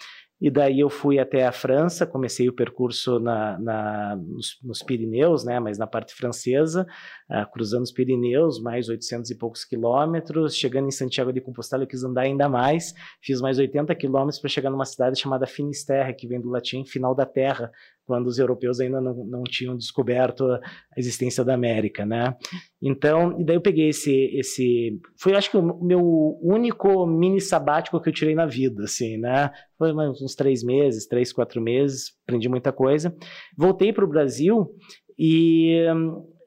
E 0.41 0.51
daí 0.51 0.81
eu 0.81 0.91
fui 0.91 1.19
até 1.19 1.47
a 1.47 1.53
França, 1.53 2.07
comecei 2.07 2.49
o 2.49 2.53
percurso 2.53 3.19
na, 3.21 3.59
na 3.59 4.17
nos, 4.17 4.59
nos, 4.63 4.83
Pirineus, 4.83 5.45
né, 5.45 5.61
mas 5.61 5.79
na 5.79 5.87
parte 5.87 6.13
francesa, 6.13 6.87
uh, 7.31 7.51
cruzando 7.53 7.85
os 7.85 7.93
Pirineus, 7.93 8.61
mais 8.61 8.89
800 8.89 9.31
e 9.31 9.39
poucos 9.39 9.65
quilômetros. 9.65 10.57
Chegando 10.57 10.89
em 10.89 10.91
Santiago 10.91 11.33
de 11.33 11.41
Compostela, 11.41 11.85
eu 11.85 11.87
quis 11.87 12.03
andar 12.03 12.23
ainda 12.23 12.49
mais, 12.49 12.93
fiz 13.23 13.41
mais 13.41 13.59
80 13.59 13.95
quilômetros 13.95 14.39
para 14.41 14.51
chegar 14.51 14.71
numa 14.71 14.85
cidade 14.85 15.19
chamada 15.19 15.47
Finisterre, 15.47 16.15
que 16.15 16.27
vem 16.27 16.41
do 16.41 16.51
latim 16.51 16.85
final 16.85 17.15
da 17.15 17.25
terra, 17.25 17.71
quando 18.07 18.27
os 18.27 18.39
europeus 18.39 18.81
ainda 18.81 19.01
não, 19.01 19.15
não 19.27 19.43
tinham 19.43 19.77
descoberto 19.77 20.45
a 20.51 20.61
existência 20.97 21.45
da 21.45 21.55
América, 21.55 22.05
né? 22.05 22.37
Então, 22.81 23.41
e 23.41 23.45
daí 23.45 23.57
eu 23.57 23.61
peguei 23.61 23.89
esse, 23.89 24.13
esse, 24.37 25.01
foi 25.19 25.35
acho 25.35 25.51
que 25.51 25.57
o 25.57 25.83
meu 25.83 26.39
único 26.43 27.07
mini 27.07 27.41
sabático 27.41 28.01
que 28.01 28.09
eu 28.09 28.13
tirei 28.13 28.35
na 28.35 28.47
vida, 28.47 28.85
assim, 28.85 29.17
né? 29.17 29.51
Foi 29.79 29.93
uns 29.93 30.35
três 30.35 30.63
meses, 30.63 31.07
três, 31.07 31.33
quatro 31.33 31.61
meses, 31.61 32.13
aprendi 32.27 32.49
muita 32.49 32.73
coisa. 32.73 33.15
Voltei 33.57 33.93
para 33.93 34.05
o 34.05 34.09
Brasil 34.09 34.71
e 35.19 35.87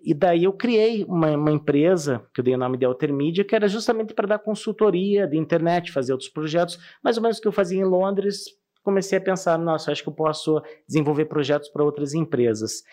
e 0.08 0.14
daí 0.14 0.46
eu 0.46 0.54
criei 0.54 1.04
uma, 1.04 1.36
uma, 1.36 1.52
empresa, 1.52 2.26
que 2.34 2.40
eu 2.40 2.44
dei 2.44 2.56
o 2.56 2.58
nome 2.58 2.78
de 2.78 2.86
Altermídia, 2.86 3.44
que 3.44 3.54
era 3.54 3.68
justamente 3.68 4.14
para 4.14 4.26
dar 4.26 4.40
consultoria 4.40 5.28
de 5.28 5.38
internet, 5.38 5.92
fazer 5.92 6.14
outros 6.14 6.30
projetos, 6.30 6.80
mais 7.04 7.18
ou 7.18 7.24
menos 7.24 7.40
o 7.40 7.42
que 7.42 7.48
eu 7.50 7.52
fazia 7.52 7.82
em 7.82 7.84
Londres, 7.84 8.46
comecei 8.88 9.18
a 9.18 9.22
pensar, 9.22 9.58
nossa, 9.58 9.92
acho 9.92 10.02
que 10.02 10.08
eu 10.08 10.14
posso 10.14 10.62
desenvolver 10.88 11.26
projetos 11.26 11.68
para 11.68 11.84
outras 11.84 12.14
empresas. 12.14 12.84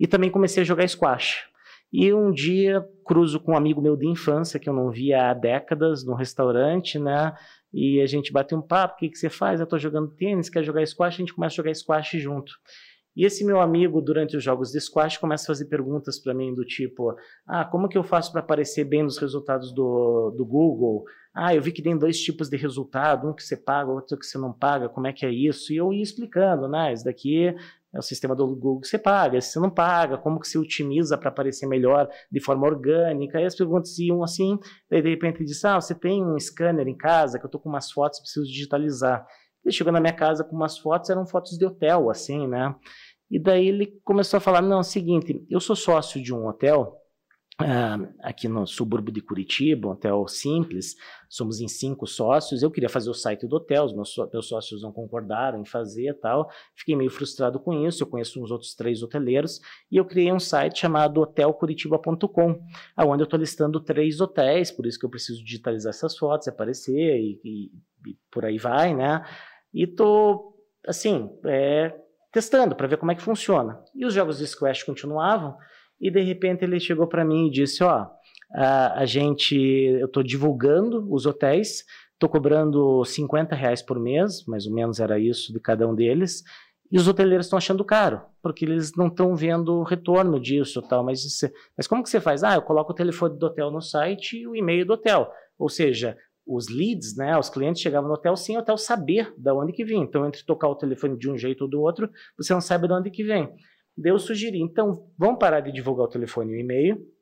E 0.00 0.06
também 0.06 0.30
comecei 0.30 0.62
a 0.62 0.64
jogar 0.64 0.88
squash. 0.88 1.44
E 1.92 2.10
um 2.10 2.32
dia 2.32 2.82
cruzo 3.04 3.38
com 3.38 3.52
um 3.52 3.56
amigo 3.56 3.82
meu 3.82 3.94
de 3.94 4.08
infância, 4.08 4.58
que 4.58 4.66
eu 4.66 4.72
não 4.72 4.90
via 4.90 5.28
há 5.28 5.34
décadas, 5.34 6.06
no 6.06 6.14
restaurante, 6.14 6.98
né? 6.98 7.34
E 7.70 8.00
a 8.00 8.06
gente 8.06 8.32
bate 8.32 8.54
um 8.54 8.62
papo, 8.62 8.94
o 8.94 8.96
que, 8.96 9.10
que 9.10 9.18
você 9.18 9.28
faz? 9.28 9.60
Eu 9.60 9.64
estou 9.64 9.78
jogando 9.78 10.14
tênis, 10.16 10.48
quer 10.48 10.64
jogar 10.64 10.86
squash? 10.86 11.16
A 11.16 11.18
gente 11.18 11.34
começa 11.34 11.52
a 11.52 11.56
jogar 11.56 11.74
squash 11.74 12.12
junto. 12.12 12.50
E 13.14 13.26
esse 13.26 13.44
meu 13.44 13.60
amigo, 13.60 14.00
durante 14.00 14.34
os 14.34 14.42
jogos 14.42 14.70
de 14.70 14.80
squash, 14.80 15.18
começa 15.18 15.44
a 15.44 15.48
fazer 15.48 15.66
perguntas 15.66 16.18
para 16.18 16.32
mim 16.32 16.54
do 16.54 16.64
tipo: 16.64 17.14
ah, 17.46 17.62
como 17.62 17.90
que 17.90 17.98
eu 17.98 18.02
faço 18.02 18.32
para 18.32 18.40
aparecer 18.40 18.84
bem 18.84 19.02
nos 19.02 19.18
resultados 19.18 19.70
do, 19.74 20.30
do 20.30 20.46
Google? 20.46 21.04
Ah, 21.34 21.54
eu 21.54 21.62
vi 21.62 21.72
que 21.72 21.82
tem 21.82 21.96
dois 21.96 22.20
tipos 22.20 22.50
de 22.50 22.56
resultado, 22.58 23.28
um 23.28 23.32
que 23.32 23.42
você 23.42 23.56
paga, 23.56 23.90
outro 23.90 24.18
que 24.18 24.26
você 24.26 24.36
não 24.36 24.52
paga, 24.52 24.88
como 24.88 25.06
é 25.06 25.12
que 25.12 25.24
é 25.24 25.30
isso? 25.30 25.72
E 25.72 25.76
eu 25.76 25.92
ia 25.92 26.02
explicando, 26.02 26.68
né? 26.68 26.92
Isso 26.92 27.04
daqui 27.04 27.46
é 27.94 27.98
o 27.98 28.02
sistema 28.02 28.34
do 28.34 28.46
Google 28.46 28.80
que 28.80 28.88
você 28.88 28.98
paga, 28.98 29.38
esse 29.38 29.52
você 29.52 29.60
não 29.60 29.70
paga, 29.70 30.18
como 30.18 30.38
que 30.38 30.46
você 30.46 30.58
otimiza 30.58 31.16
para 31.16 31.30
aparecer 31.30 31.66
melhor 31.66 32.08
de 32.30 32.40
forma 32.40 32.66
orgânica? 32.66 33.40
E 33.40 33.44
as 33.44 33.54
perguntas 33.54 33.98
iam 33.98 34.22
assim, 34.22 34.58
daí 34.90 35.00
de 35.00 35.08
repente 35.08 35.36
ele 35.38 35.46
disse: 35.46 35.66
Ah, 35.66 35.80
você 35.80 35.94
tem 35.94 36.22
um 36.22 36.38
scanner 36.38 36.86
em 36.86 36.96
casa 36.96 37.38
que 37.38 37.44
eu 37.44 37.48
estou 37.48 37.60
com 37.60 37.68
umas 37.70 37.90
fotos, 37.90 38.20
preciso 38.20 38.46
digitalizar. 38.46 39.26
Ele 39.64 39.72
chegou 39.72 39.92
na 39.92 40.00
minha 40.00 40.12
casa 40.12 40.44
com 40.44 40.54
umas 40.54 40.78
fotos, 40.78 41.08
eram 41.08 41.26
fotos 41.26 41.56
de 41.56 41.64
hotel, 41.64 42.10
assim, 42.10 42.46
né? 42.46 42.74
E 43.30 43.38
daí 43.38 43.68
ele 43.68 43.98
começou 44.04 44.36
a 44.36 44.40
falar: 44.40 44.60
não, 44.60 44.78
é 44.78 44.80
o 44.80 44.82
seguinte, 44.82 45.46
eu 45.48 45.60
sou 45.60 45.74
sócio 45.74 46.22
de 46.22 46.34
um 46.34 46.46
hotel 46.46 47.01
Uh, 47.62 48.12
aqui 48.20 48.48
no 48.48 48.66
subúrbio 48.66 49.12
de 49.12 49.20
Curitiba, 49.20 49.88
um 49.88 49.92
hotel 49.92 50.26
simples, 50.26 50.96
somos 51.28 51.60
em 51.60 51.68
cinco 51.68 52.06
sócios. 52.06 52.62
Eu 52.62 52.70
queria 52.70 52.88
fazer 52.88 53.08
o 53.08 53.14
site 53.14 53.46
do 53.46 53.56
hotel, 53.56 53.84
os 53.84 53.94
meus, 53.94 54.14
meus 54.32 54.48
sócios 54.48 54.82
não 54.82 54.92
concordaram 54.92 55.60
em 55.60 55.64
fazer 55.64 56.14
tal. 56.14 56.50
Fiquei 56.74 56.96
meio 56.96 57.10
frustrado 57.10 57.60
com 57.60 57.72
isso. 57.86 58.02
Eu 58.02 58.06
conheço 58.06 58.42
uns 58.42 58.50
outros 58.50 58.74
três 58.74 59.02
hoteleiros 59.02 59.60
e 59.90 59.96
eu 59.96 60.04
criei 60.04 60.32
um 60.32 60.40
site 60.40 60.80
chamado 60.80 61.20
hotelcuritiba.com, 61.20 62.60
onde 62.98 63.22
eu 63.22 63.24
estou 63.24 63.38
listando 63.38 63.80
três 63.80 64.20
hotéis, 64.20 64.70
por 64.70 64.86
isso 64.86 64.98
que 64.98 65.06
eu 65.06 65.10
preciso 65.10 65.44
digitalizar 65.44 65.90
essas 65.90 66.16
fotos, 66.16 66.48
aparecer 66.48 67.16
e, 67.18 67.40
e, 67.44 68.10
e 68.10 68.16
por 68.30 68.44
aí 68.44 68.58
vai, 68.58 68.94
né? 68.94 69.24
E 69.72 69.86
tô 69.86 70.52
assim, 70.86 71.30
é, 71.46 71.94
testando 72.32 72.74
para 72.74 72.86
ver 72.86 72.96
como 72.96 73.12
é 73.12 73.14
que 73.14 73.22
funciona. 73.22 73.82
E 73.94 74.04
os 74.04 74.14
jogos 74.14 74.38
de 74.38 74.46
Squash 74.46 74.82
continuavam. 74.82 75.56
E 76.02 76.10
de 76.10 76.20
repente 76.20 76.64
ele 76.64 76.80
chegou 76.80 77.06
para 77.06 77.24
mim 77.24 77.46
e 77.46 77.50
disse: 77.50 77.84
Ó, 77.84 78.06
a, 78.52 79.00
a 79.00 79.06
gente, 79.06 79.54
eu 79.54 80.06
estou 80.06 80.24
divulgando 80.24 81.06
os 81.08 81.26
hotéis, 81.26 81.84
estou 82.12 82.28
cobrando 82.28 83.04
50 83.04 83.54
reais 83.54 83.80
por 83.80 84.00
mês, 84.00 84.44
mais 84.46 84.66
ou 84.66 84.74
menos 84.74 84.98
era 84.98 85.16
isso 85.20 85.52
de 85.52 85.60
cada 85.60 85.86
um 85.88 85.94
deles. 85.94 86.42
E 86.90 86.98
os 86.98 87.08
hoteleiros 87.08 87.46
estão 87.46 87.56
achando 87.56 87.82
caro, 87.84 88.20
porque 88.42 88.66
eles 88.66 88.94
não 88.94 89.06
estão 89.06 89.34
vendo 89.34 89.76
o 89.76 89.82
retorno 89.82 90.38
disso 90.38 90.82
tal. 90.82 91.02
Mas, 91.02 91.22
mas 91.74 91.86
como 91.86 92.02
que 92.02 92.10
você 92.10 92.20
faz? 92.20 92.44
Ah, 92.44 92.56
eu 92.56 92.62
coloco 92.62 92.92
o 92.92 92.94
telefone 92.94 93.38
do 93.38 93.46
hotel 93.46 93.70
no 93.70 93.80
site 93.80 94.36
e 94.36 94.46
o 94.46 94.54
e-mail 94.54 94.84
do 94.84 94.92
hotel. 94.92 95.30
Ou 95.58 95.70
seja, 95.70 96.18
os 96.46 96.68
leads, 96.68 97.16
né, 97.16 97.38
os 97.38 97.48
clientes 97.48 97.80
chegavam 97.80 98.08
no 98.08 98.14
hotel 98.14 98.36
sem 98.36 98.56
o 98.56 98.60
hotel 98.60 98.76
saber 98.76 99.32
de 99.38 99.52
onde 99.52 99.72
que 99.72 99.84
vinha. 99.84 100.04
Então, 100.04 100.26
entre 100.26 100.44
tocar 100.44 100.68
o 100.68 100.74
telefone 100.74 101.16
de 101.16 101.30
um 101.30 101.38
jeito 101.38 101.62
ou 101.62 101.70
do 101.70 101.80
outro, 101.80 102.10
você 102.36 102.52
não 102.52 102.60
sabe 102.60 102.86
de 102.86 102.92
onde 102.92 103.10
que 103.10 103.24
vem. 103.24 103.48
Daí 103.96 104.12
eu 104.12 104.18
sugeri, 104.18 104.60
então, 104.60 105.06
vamos 105.18 105.38
parar 105.38 105.60
de 105.60 105.72
divulgar 105.72 106.06
o 106.06 106.10
telefone 106.10 106.52
e 106.52 106.56
o 106.56 106.60
e-mail, 106.60 107.12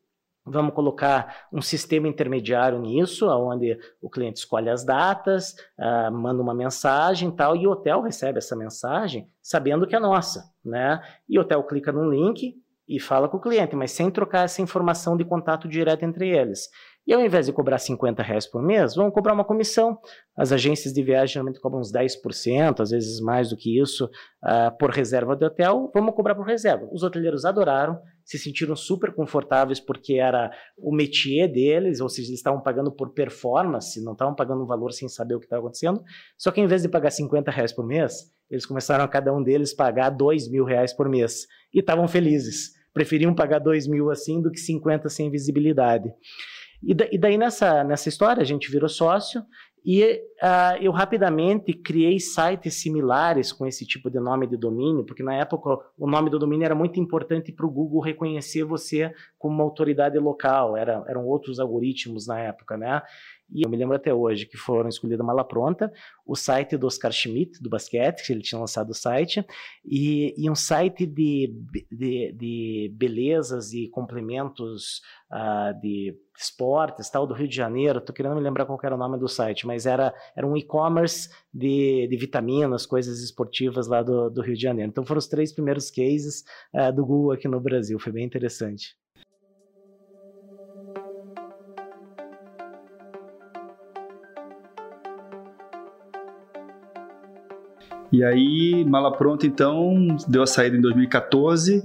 Vamos 0.45 0.75
colocar 0.75 1.47
um 1.53 1.61
sistema 1.61 2.09
intermediário 2.09 2.79
nisso, 2.81 3.29
onde 3.29 3.79
o 4.01 4.09
cliente 4.09 4.39
escolhe 4.39 4.71
as 4.71 4.85
datas, 4.85 5.53
uh, 5.79 6.11
manda 6.11 6.43
uma 6.43 6.55
mensagem 6.55 7.31
tal, 7.31 7.55
e 7.55 7.67
o 7.67 7.71
hotel 7.71 8.01
recebe 8.01 8.39
essa 8.39 8.57
mensagem 8.57 9.29
sabendo 9.43 9.87
que 9.87 9.95
é 9.95 10.01
nossa. 10.01 10.51
Né? 10.65 11.01
E 11.29 11.39
o 11.39 11.43
hotel 11.43 11.63
clica 11.65 11.93
no 11.93 12.11
link 12.11 12.55
e 12.89 12.99
fala 12.99 13.29
com 13.29 13.37
o 13.37 13.41
cliente, 13.41 13.77
mas 13.77 13.93
sem 13.93 14.11
trocar 14.11 14.45
essa 14.45 14.63
informação 14.63 15.17
de 15.17 15.25
contato 15.25 15.69
direto 15.69 16.05
entre 16.05 16.29
eles. 16.29 16.69
E 17.07 17.15
ao 17.15 17.21
invés 17.21 17.47
de 17.47 17.53
cobrar 17.53 17.79
50 17.79 18.23
reais 18.23 18.47
por 18.47 18.63
mês, 18.63 18.95
vão 18.95 19.11
cobrar 19.11 19.33
uma 19.33 19.45
comissão. 19.45 19.99
As 20.37 20.53
agências 20.53 20.93
de 20.93 21.03
viagem 21.03 21.35
geralmente 21.35 21.61
cobram 21.61 21.81
uns 21.81 21.91
10%, 21.91 22.81
às 22.81 22.91
vezes 22.91 23.21
mais 23.21 23.51
do 23.51 23.57
que 23.57 23.81
isso, 23.81 24.05
uh, 24.05 24.77
por 24.79 24.91
reserva 24.91 25.35
de 25.35 25.45
hotel. 25.45 25.91
Vamos 25.95 26.15
cobrar 26.15 26.35
por 26.35 26.47
reserva. 26.47 26.89
Os 26.93 27.03
hoteleiros 27.03 27.45
adoraram, 27.45 27.99
se 28.25 28.39
sentiram 28.39 28.77
super 28.77 29.13
confortáveis 29.13 29.81
porque 29.81 30.15
era 30.15 30.53
o 30.79 30.95
métier 30.95 31.51
deles, 31.51 32.01
ou 32.01 32.09
seja, 32.09 32.29
eles 32.29 32.39
estavam 32.39 32.61
pagando 32.61 32.93
por 32.93 33.13
performance, 33.13 34.03
não 34.05 34.13
estavam 34.13 34.35
pagando 34.35 34.63
um 34.63 34.67
valor 34.67 34.93
sem 34.93 35.09
saber 35.09 35.35
o 35.35 35.41
que 35.41 35.47
estava 35.47 35.63
acontecendo. 35.63 36.03
Só 36.39 36.53
que 36.53 36.61
ao 36.61 36.67
invés 36.67 36.83
de 36.83 36.89
pagar 36.89 37.11
50 37.11 37.51
reais 37.51 37.73
por 37.73 37.85
mês, 37.87 38.31
eles 38.51 38.67
começaram 38.67 39.05
a 39.05 39.09
cada 39.09 39.33
um 39.33 39.43
deles 39.43 39.75
pagar 39.75 40.11
2 40.11 40.51
mil 40.51 40.65
reais 40.65 40.93
por 40.93 41.09
mês. 41.09 41.47
E 41.73 41.81
estavam 41.81 42.07
felizes. 42.07 42.73
Preferiam 42.93 43.35
pagar 43.35 43.61
2 43.61 43.87
mil 43.87 44.11
assim 44.11 44.43
do 44.43 44.51
que 44.51 44.59
50 44.59 45.09
sem 45.09 45.31
visibilidade. 45.31 46.13
E, 46.83 46.95
da, 46.95 47.07
e 47.13 47.19
daí 47.19 47.37
nessa, 47.37 47.85
nessa 47.85 48.09
história 48.09 48.43
a 48.43 48.47
gente 48.47 48.71
virou 48.71 48.89
sócio 48.89 49.45
E 49.85 50.03
uh, 50.43 50.77
eu 50.83 50.93
rapidamente 50.93 51.73
criei 51.73 52.19
sites 52.21 52.75
similares 52.75 53.51
com 53.53 53.67
esse 53.67 53.87
tipo 53.87 54.11
de 54.11 54.21
nome 54.21 54.47
de 54.47 54.57
domínio, 54.57 55.05
porque 55.05 55.23
na 55.23 55.35
época 55.35 55.79
o 55.99 56.07
nome 56.07 56.29
do 56.29 56.39
domínio 56.39 56.67
era 56.67 56.75
muito 56.75 57.01
importante 57.01 57.51
para 57.51 57.67
o 57.67 57.71
Google 57.71 58.03
reconhecer 58.03 58.65
você 58.65 59.13
como 59.39 59.55
uma 59.55 59.65
autoridade 59.65 60.19
local, 60.19 60.77
era, 60.77 61.03
eram 61.09 61.27
outros 61.27 61.59
algoritmos 61.59 62.27
na 62.27 62.39
época, 62.39 62.77
né? 62.77 63.03
E 63.53 63.65
eu 63.65 63.71
me 63.71 63.77
lembro 63.77 63.97
até 63.97 64.13
hoje 64.13 64.47
que 64.47 64.57
foram 64.57 64.89
escolhidas 64.89 65.25
mala 65.27 65.45
pronta, 65.45 65.93
o 66.27 66.37
site 66.37 66.77
do 66.77 66.87
Oscar 66.87 67.13
Schmidt, 67.13 67.61
do 67.61 67.69
basquete, 67.69 68.25
que 68.25 68.33
ele 68.33 68.43
tinha 68.43 68.59
lançado 68.59 68.91
o 68.91 68.95
site, 68.95 69.45
e, 69.85 70.35
e 70.37 70.49
um 70.49 70.55
site 70.55 71.07
de, 71.07 71.53
de, 71.91 72.33
de, 72.33 72.95
belezas 72.95 73.73
e 73.73 73.89
complementos 73.89 75.01
uh, 75.33 75.79
de 75.81 76.17
esportes, 76.39 77.11
tal, 77.11 77.27
do 77.27 77.35
Rio 77.35 77.49
de 77.49 77.57
Janeiro. 77.57 77.99
Estou 77.99 78.15
querendo 78.15 78.37
me 78.37 78.41
lembrar 78.41 78.67
qual 78.67 78.79
era 78.83 78.95
o 78.95 78.99
nome 78.99 79.19
do 79.19 79.29
site, 79.29 79.67
mas 79.67 79.87
era, 79.87 80.15
era 80.37 80.47
um 80.47 80.57
e-commerce 80.57 81.29
de, 81.53 82.07
de 82.09 82.17
vitaminas, 82.17 82.87
coisas 82.87 83.21
esportivas 83.21 83.89
lá 83.89 84.03
do, 84.03 84.31
do 84.31 84.41
Rio 84.41 84.55
de 84.55 84.63
Janeiro. 84.63 84.91
Então 84.91 85.05
foram 85.05 85.19
os 85.19 85.27
três 85.27 85.53
primeiros 85.53 85.91
cases 85.91 86.45
uh, 86.75 86.93
do 86.93 87.05
Google 87.05 87.33
aqui 87.33 87.49
no 87.49 87.61
Brasil. 87.61 87.99
Foi 87.99 88.13
bem 88.13 88.25
interessante. 88.25 89.00
E 98.13 98.25
aí, 98.25 98.85
Mala 98.85 99.17
Pronta, 99.17 99.47
então, 99.47 100.09
deu 100.29 100.43
a 100.43 100.47
saída 100.47 100.77
em 100.77 100.81
2014. 100.81 101.83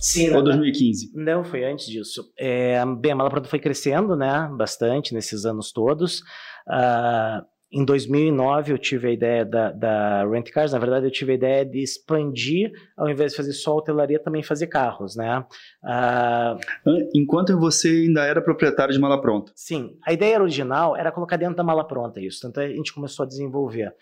Sim, 0.00 0.30
ou 0.30 0.42
2015? 0.42 1.12
Não, 1.14 1.42
foi 1.42 1.64
antes 1.64 1.86
disso. 1.86 2.30
É, 2.38 2.80
bem, 3.00 3.12
a 3.12 3.16
Mala 3.16 3.30
Pronta 3.30 3.48
foi 3.48 3.58
crescendo, 3.58 4.14
né, 4.14 4.48
bastante 4.56 5.12
nesses 5.12 5.44
anos 5.44 5.72
todos. 5.72 6.20
Uh, 6.68 7.44
em 7.70 7.84
2009 7.84 8.72
eu 8.72 8.78
tive 8.78 9.08
a 9.08 9.10
ideia 9.10 9.44
da, 9.44 9.70
da 9.72 10.26
Rent 10.26 10.50
Cars, 10.50 10.72
na 10.72 10.78
verdade 10.78 11.06
eu 11.06 11.10
tive 11.10 11.32
a 11.32 11.34
ideia 11.34 11.66
de 11.66 11.82
expandir, 11.82 12.70
ao 12.96 13.10
invés 13.10 13.32
de 13.32 13.36
fazer 13.36 13.52
só 13.52 13.76
hotelaria, 13.76 14.18
também 14.18 14.42
fazer 14.42 14.68
carros, 14.68 15.16
né? 15.16 15.44
Uh... 15.84 16.98
Enquanto 17.14 17.58
você 17.58 17.88
ainda 17.88 18.24
era 18.24 18.40
proprietário 18.40 18.94
de 18.94 19.00
Mala 19.00 19.20
Pronta? 19.20 19.52
Sim, 19.54 19.98
a 20.06 20.12
ideia 20.12 20.40
original 20.40 20.96
era 20.96 21.12
colocar 21.12 21.36
dentro 21.36 21.56
da 21.56 21.64
Mala 21.64 21.86
Pronta 21.86 22.20
isso, 22.20 22.40
tanto 22.40 22.60
a 22.60 22.68
gente 22.68 22.94
começou 22.94 23.24
a 23.24 23.26
desenvolver. 23.26 23.92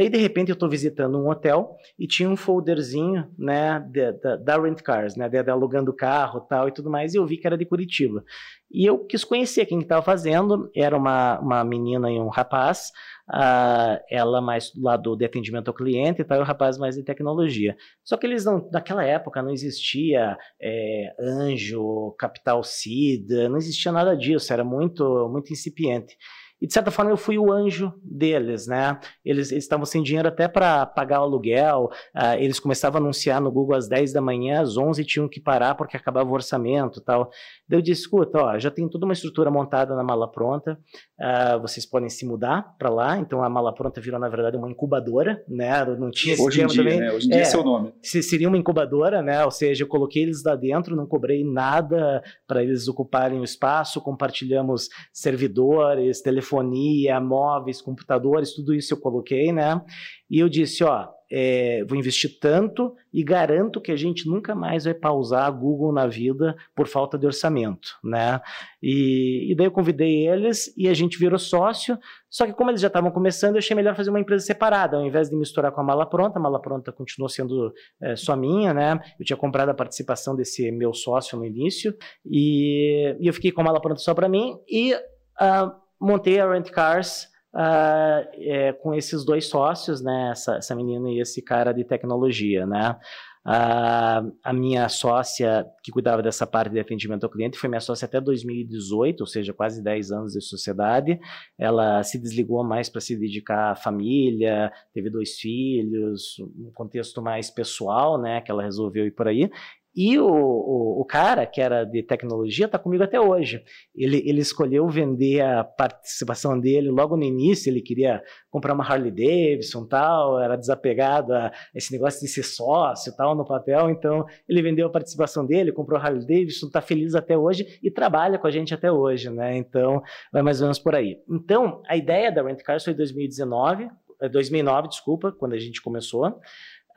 Daí, 0.00 0.08
de 0.08 0.16
repente, 0.16 0.48
eu 0.48 0.54
estou 0.54 0.66
visitando 0.66 1.18
um 1.18 1.28
hotel 1.28 1.76
e 1.98 2.06
tinha 2.06 2.26
um 2.26 2.34
folderzinho, 2.34 3.30
né, 3.38 3.84
da, 4.22 4.36
da 4.36 4.58
Rent 4.58 4.80
Cars, 4.80 5.14
né, 5.14 5.28
de 5.28 5.36
alugando 5.50 5.92
carro 5.92 6.40
tal 6.40 6.68
e 6.68 6.72
tudo 6.72 6.88
mais, 6.88 7.12
e 7.12 7.18
eu 7.18 7.26
vi 7.26 7.36
que 7.36 7.46
era 7.46 7.58
de 7.58 7.66
Curitiba. 7.66 8.24
E 8.72 8.86
eu 8.86 9.04
quis 9.04 9.24
conhecer 9.24 9.66
quem 9.66 9.78
estava 9.78 10.00
fazendo, 10.00 10.70
era 10.74 10.96
uma, 10.96 11.38
uma 11.40 11.62
menina 11.62 12.10
e 12.10 12.18
um 12.18 12.28
rapaz, 12.28 12.92
uh, 13.28 14.00
ela 14.10 14.40
mais 14.40 14.70
do 14.70 14.82
lado 14.82 15.14
de 15.14 15.26
atendimento 15.26 15.68
ao 15.68 15.74
cliente 15.74 16.22
e 16.22 16.24
tal, 16.24 16.38
e 16.38 16.40
o 16.40 16.44
rapaz 16.44 16.78
mais 16.78 16.96
de 16.96 17.02
tecnologia. 17.02 17.76
Só 18.02 18.16
que 18.16 18.26
eles 18.26 18.46
não, 18.46 18.70
naquela 18.72 19.04
época 19.04 19.42
não 19.42 19.50
existia 19.50 20.38
é, 20.58 21.14
Anjo, 21.20 22.14
Capital 22.18 22.64
Seed, 22.64 23.28
não 23.50 23.58
existia 23.58 23.92
nada 23.92 24.16
disso, 24.16 24.50
era 24.50 24.64
muito, 24.64 25.28
muito 25.30 25.52
incipiente. 25.52 26.16
E 26.60 26.66
de 26.66 26.72
certa 26.72 26.90
forma 26.90 27.10
eu 27.10 27.16
fui 27.16 27.38
o 27.38 27.50
anjo 27.50 27.92
deles, 28.02 28.66
né? 28.66 28.98
Eles, 29.24 29.50
eles 29.50 29.64
estavam 29.64 29.86
sem 29.86 30.02
dinheiro 30.02 30.28
até 30.28 30.46
para 30.46 30.84
pagar 30.84 31.20
o 31.20 31.24
aluguel, 31.24 31.90
uh, 32.14 32.34
eles 32.38 32.60
começavam 32.60 33.00
a 33.00 33.02
anunciar 33.02 33.40
no 33.40 33.50
Google 33.50 33.76
às 33.76 33.88
10 33.88 34.12
da 34.12 34.20
manhã, 34.20 34.60
às 34.60 34.76
11 34.76 35.04
tinham 35.04 35.28
que 35.28 35.40
parar 35.40 35.74
porque 35.74 35.96
acabava 35.96 36.28
o 36.28 36.32
orçamento 36.32 37.00
tal. 37.00 37.30
Daí 37.68 37.78
eu 37.78 37.82
disse, 37.82 38.02
escuta, 38.02 38.38
ó, 38.38 38.58
já 38.58 38.70
tem 38.70 38.88
toda 38.88 39.04
uma 39.04 39.12
estrutura 39.12 39.50
montada 39.50 39.94
na 39.94 40.02
mala 40.02 40.30
pronta, 40.30 40.78
uh, 41.18 41.60
vocês 41.60 41.86
podem 41.86 42.08
se 42.08 42.26
mudar 42.26 42.74
para 42.78 42.90
lá, 42.90 43.18
então 43.18 43.42
a 43.42 43.48
mala 43.48 43.72
pronta 43.74 44.00
virou 44.00 44.18
na 44.18 44.28
verdade 44.28 44.56
uma 44.56 44.70
incubadora, 44.70 45.42
né? 45.48 45.84
Não 45.98 46.10
tinha 46.10 46.34
esse 46.34 46.42
Hoje 46.42 46.62
em 46.62 46.66
dia, 46.66 46.82
também. 46.82 47.00
né? 47.00 47.12
Hoje 47.12 47.26
em 47.26 47.30
dia 47.30 47.38
é, 47.38 47.42
é 47.42 47.44
seu 47.44 47.62
nome. 47.62 47.92
Seria 48.02 48.48
uma 48.48 48.58
incubadora, 48.58 49.22
né? 49.22 49.44
Ou 49.44 49.50
seja, 49.50 49.84
eu 49.84 49.88
coloquei 49.88 50.22
eles 50.22 50.42
lá 50.44 50.54
dentro, 50.54 50.96
não 50.96 51.06
cobrei 51.06 51.44
nada 51.44 52.22
para 52.46 52.62
eles 52.62 52.88
ocuparem 52.88 53.40
o 53.40 53.44
espaço, 53.44 54.00
compartilhamos 54.00 54.88
servidores, 55.12 56.20
telefones, 56.20 56.49
telefonia, 56.50 57.20
móveis, 57.20 57.80
computadores, 57.80 58.54
tudo 58.54 58.74
isso 58.74 58.94
eu 58.94 58.98
coloquei, 58.98 59.52
né? 59.52 59.80
E 60.28 60.38
eu 60.38 60.48
disse, 60.48 60.82
ó, 60.84 61.08
é, 61.32 61.84
vou 61.88 61.96
investir 61.96 62.38
tanto 62.40 62.92
e 63.12 63.22
garanto 63.22 63.80
que 63.80 63.92
a 63.92 63.96
gente 63.96 64.28
nunca 64.28 64.54
mais 64.54 64.84
vai 64.84 64.94
pausar 64.94 65.46
a 65.46 65.50
Google 65.50 65.92
na 65.92 66.06
vida 66.06 66.56
por 66.74 66.88
falta 66.88 67.16
de 67.16 67.24
orçamento, 67.24 67.90
né? 68.02 68.40
E, 68.82 69.50
e 69.50 69.54
daí 69.54 69.66
eu 69.66 69.70
convidei 69.70 70.26
eles 70.28 70.72
e 70.76 70.88
a 70.88 70.94
gente 70.94 71.18
virou 71.18 71.38
sócio, 71.38 71.96
só 72.28 72.46
que 72.46 72.52
como 72.52 72.70
eles 72.70 72.80
já 72.80 72.88
estavam 72.88 73.12
começando, 73.12 73.54
eu 73.54 73.58
achei 73.58 73.76
melhor 73.76 73.94
fazer 73.94 74.10
uma 74.10 74.20
empresa 74.20 74.44
separada, 74.44 74.96
ao 74.96 75.06
invés 75.06 75.30
de 75.30 75.36
misturar 75.36 75.70
com 75.70 75.80
a 75.80 75.84
Mala 75.84 76.06
Pronta, 76.06 76.38
a 76.38 76.42
Mala 76.42 76.60
Pronta 76.60 76.90
continuou 76.90 77.28
sendo 77.28 77.72
é, 78.02 78.16
só 78.16 78.34
minha, 78.34 78.74
né? 78.74 79.00
Eu 79.18 79.24
tinha 79.24 79.36
comprado 79.36 79.68
a 79.68 79.74
participação 79.74 80.34
desse 80.34 80.70
meu 80.72 80.92
sócio 80.92 81.38
no 81.38 81.44
início 81.44 81.94
e, 82.24 83.16
e 83.20 83.26
eu 83.26 83.32
fiquei 83.32 83.52
com 83.52 83.60
a 83.60 83.64
Mala 83.64 83.80
Pronta 83.80 84.00
só 84.00 84.14
para 84.14 84.28
mim 84.28 84.56
e... 84.68 84.94
Uh, 84.94 85.89
montei 86.00 86.40
a 86.40 86.50
Rent 86.50 86.70
Cars 86.70 87.28
uh, 87.54 88.26
é, 88.34 88.72
com 88.72 88.94
esses 88.94 89.24
dois 89.24 89.46
sócios, 89.46 90.00
né? 90.00 90.30
Essa, 90.32 90.56
essa, 90.56 90.74
menina 90.74 91.10
e 91.10 91.20
esse 91.20 91.42
cara 91.42 91.72
de 91.72 91.84
tecnologia, 91.84 92.66
né? 92.66 92.96
Uh, 93.42 94.36
a 94.44 94.52
minha 94.52 94.86
sócia 94.90 95.66
que 95.82 95.90
cuidava 95.90 96.22
dessa 96.22 96.46
parte 96.46 96.72
de 96.72 96.78
atendimento 96.78 97.24
ao 97.24 97.30
cliente 97.30 97.56
foi 97.56 97.70
minha 97.70 97.80
sócia 97.80 98.04
até 98.04 98.20
2018, 98.20 99.22
ou 99.22 99.26
seja, 99.26 99.54
quase 99.54 99.82
10 99.82 100.12
anos 100.12 100.32
de 100.32 100.42
sociedade. 100.42 101.18
Ela 101.58 102.02
se 102.02 102.18
desligou 102.18 102.62
mais 102.62 102.90
para 102.90 103.00
se 103.00 103.16
dedicar 103.16 103.72
à 103.72 103.74
família, 103.74 104.70
teve 104.92 105.08
dois 105.08 105.38
filhos, 105.38 106.38
um 106.58 106.70
contexto 106.74 107.22
mais 107.22 107.50
pessoal, 107.50 108.20
né, 108.20 108.42
que 108.42 108.50
ela 108.50 108.62
resolveu 108.62 109.06
ir 109.06 109.12
por 109.12 109.26
aí. 109.26 109.50
E 109.94 110.18
o, 110.18 110.26
o, 110.26 111.00
o, 111.00 111.04
cara, 111.04 111.44
que 111.44 111.60
era 111.60 111.84
de 111.84 112.02
tecnologia, 112.02 112.66
está 112.66 112.78
comigo 112.78 113.02
até 113.02 113.20
hoje. 113.20 113.64
Ele, 113.94 114.22
ele 114.24 114.40
escolheu 114.40 114.88
vender 114.88 115.40
a 115.40 115.64
participação 115.64 116.58
dele 116.58 116.90
logo 116.90 117.16
no 117.16 117.24
início, 117.24 117.68
ele 117.68 117.80
queria 117.80 118.22
comprar 118.50 118.72
uma 118.72 118.84
Harley 118.84 119.10
Davidson 119.10 119.84
tal, 119.86 120.40
era 120.40 120.56
desapegado 120.56 121.34
a 121.34 121.50
esse 121.74 121.92
negócio 121.92 122.20
de 122.20 122.28
ser 122.28 122.44
sócio 122.44 123.14
tal 123.16 123.34
no 123.34 123.44
papel, 123.44 123.90
então 123.90 124.24
ele 124.48 124.62
vendeu 124.62 124.86
a 124.86 124.90
participação 124.90 125.44
dele, 125.44 125.72
comprou 125.72 125.98
a 125.98 126.02
Harley 126.02 126.20
Davidson, 126.26 126.66
está 126.66 126.80
feliz 126.80 127.16
até 127.16 127.36
hoje 127.36 127.78
e 127.82 127.90
trabalha 127.90 128.38
com 128.38 128.46
a 128.46 128.50
gente 128.50 128.72
até 128.72 128.92
hoje, 128.92 129.28
né? 129.28 129.56
Então, 129.56 130.02
vai 130.32 130.42
mais 130.42 130.60
ou 130.60 130.66
menos 130.66 130.78
por 130.78 130.94
aí. 130.94 131.18
Então, 131.28 131.82
a 131.88 131.96
ideia 131.96 132.30
da 132.30 132.42
Rent 132.42 132.62
Cars 132.62 132.84
foi 132.84 132.92
em 132.92 132.96
2019, 132.96 133.90
2009, 134.30 134.88
desculpa, 134.88 135.32
quando 135.32 135.54
a 135.54 135.58
gente 135.58 135.82
começou. 135.82 136.28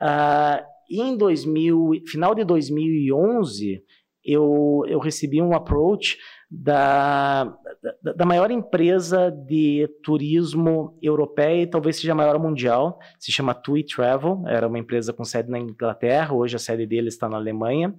Uh, 0.00 0.73
em 0.90 1.16
2000, 1.16 2.02
final 2.06 2.34
de 2.34 2.44
2011, 2.44 3.82
eu, 4.24 4.82
eu 4.86 4.98
recebi 4.98 5.42
um 5.42 5.54
approach 5.54 6.16
da, 6.50 7.44
da, 8.02 8.12
da, 8.12 8.24
maior 8.24 8.50
empresa 8.50 9.30
de 9.30 9.88
turismo 10.02 10.96
europeia 11.02 11.62
e 11.62 11.66
talvez 11.66 11.96
seja 11.96 12.12
a 12.12 12.14
maior 12.14 12.38
mundial, 12.38 12.98
se 13.18 13.32
chama 13.32 13.54
TUI 13.54 13.84
Travel, 13.84 14.42
era 14.46 14.66
uma 14.66 14.78
empresa 14.78 15.12
com 15.12 15.24
sede 15.24 15.50
na 15.50 15.58
Inglaterra, 15.58 16.32
hoje 16.32 16.56
a 16.56 16.58
sede 16.58 16.86
deles 16.86 17.14
está 17.14 17.28
na 17.28 17.36
Alemanha. 17.36 17.94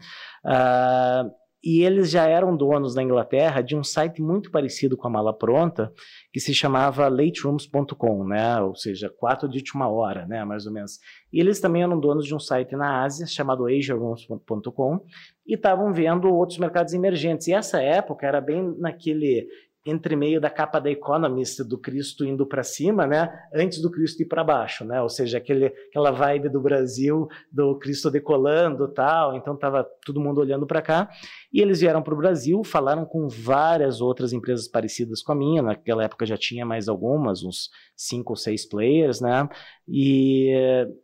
Uh, 0.45 1.30
e 1.65 1.82
eles 1.82 2.12
já 2.12 2.28
eram 2.28 2.56
donos 2.56 2.93
na 2.93 3.01
Inglaterra 3.01 3.62
de 3.62 3.75
um 3.75 3.84
site 3.84 4.21
muito 4.21 4.51
parecido 4.51 4.95
com 4.95 5.08
a 5.08 5.10
Mala 5.10 5.36
Pronta, 5.36 5.91
que 6.32 6.39
se 6.39 6.54
chamava 6.54 7.08
laterooms.com, 7.08 8.23
né? 8.23 8.62
Ou 8.62 8.75
seja, 8.75 9.10
quatro 9.10 9.49
de 9.49 9.58
última 9.58 9.89
hora, 9.89 10.28
né? 10.28 10.45
Mais 10.45 10.67
ou 10.67 10.71
menos. 10.71 10.99
E 11.34 11.39
eles 11.39 11.60
também 11.60 11.82
eram 11.82 11.99
donos 11.99 12.28
de 12.28 12.36
um 12.36 12.39
site 12.39 12.75
na 12.75 13.04
Ásia 13.04 13.25
chamado 13.25 13.65
asiarooms.com 13.65 14.99
e 15.47 15.56
estavam 15.56 15.91
vendo 15.91 16.32
outros 16.32 16.60
mercados 16.60 16.93
emergentes. 16.93 17.47
E 17.47 17.54
essa 17.54 17.82
época 17.82 18.28
era 18.28 18.39
bem 18.39 18.75
naquele 18.78 19.47
entre 19.86 20.15
meio 20.15 20.41
da 20.41 20.49
capa 20.49 20.80
da 20.80 20.89
Economist 20.89 21.63
do 21.63 21.78
Cristo 21.78 22.25
indo 22.25 22.45
para 22.45 22.63
cima, 22.63 23.06
né, 23.06 23.32
antes 23.54 23.80
do 23.80 23.91
Cristo 23.91 24.23
ir 24.23 24.25
para 24.25 24.43
baixo, 24.43 24.84
né, 24.84 24.99
ou 24.99 25.10
seja, 25.10 25.38
aquele, 25.38 25.67
aquela 25.67 26.10
vibe 26.10 26.49
do 26.49 26.60
Brasil, 26.60 27.28
do 27.51 27.78
Cristo 27.78 28.10
decolando 28.10 28.88
tal, 28.88 29.36
então 29.36 29.54
estava 29.54 29.88
todo 30.04 30.19
mundo 30.19 30.41
olhando 30.41 30.65
para 30.65 30.82
cá, 30.82 31.08
e 31.56 31.62
eles 31.62 31.80
vieram 31.80 32.04
para 32.04 32.13
o 32.13 32.18
Brasil, 32.18 32.62
falaram 32.65 33.06
com 33.06 33.30
várias 33.30 34.02
outras 34.02 34.34
empresas 34.34 34.68
parecidas 34.68 35.24
com 35.24 35.32
a 35.32 35.36
minha, 35.36 35.62
naquela 35.62 36.04
época 36.04 36.26
já 36.26 36.36
tinha 36.36 36.65
mais 36.65 36.89
algumas, 36.89 37.46
uns 37.46 37.70
cinco 37.96 38.34
ou 38.34 38.36
seis 38.36 38.68
players, 38.68 39.22
né, 39.22 39.48
e, 39.88 40.52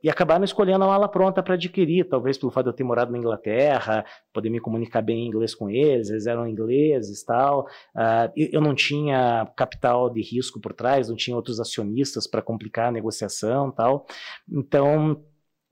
e 0.04 0.10
acabaram 0.10 0.44
escolhendo 0.44 0.84
a 0.84 0.88
mala 0.88 1.08
pronta 1.08 1.42
para 1.42 1.54
adquirir, 1.54 2.04
talvez 2.10 2.38
pelo 2.38 2.52
fato 2.52 2.66
de 2.66 2.72
eu 2.72 2.76
ter 2.76 2.84
morado 2.84 3.14
na 3.14 3.18
Inglaterra, 3.18 4.04
poder 4.34 4.50
me 4.50 4.60
comunicar 4.60 5.02
bem 5.02 5.24
em 5.24 5.28
inglês 5.28 5.56
com 5.56 5.70
eles, 5.70 6.10
eles 6.10 6.28
eram 6.28 6.46
ingleses 6.46 7.24
tal, 7.24 7.62
uh, 7.96 8.30
eu 8.36 8.60
não 8.60 8.76
tinha 8.76 9.50
capital 9.56 10.10
de 10.10 10.22
risco 10.22 10.60
por 10.60 10.74
trás, 10.74 11.08
não 11.08 11.16
tinha 11.16 11.34
outros 11.34 11.62
acionistas 11.62 12.28
para 12.28 12.42
complicar 12.42 12.90
a 12.90 12.92
negociação 12.92 13.72
tal, 13.72 14.06
então, 14.52 15.24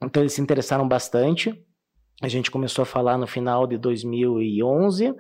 então 0.02 0.24
eles 0.24 0.32
se 0.32 0.42
interessaram 0.42 0.88
bastante, 0.88 1.68
a 2.22 2.28
gente 2.28 2.52
começou 2.52 2.84
a 2.84 2.86
falar 2.86 3.18
no 3.18 3.28
final 3.28 3.66
de 3.66 3.78
2011, 3.78 5.10
uh, 5.12 5.16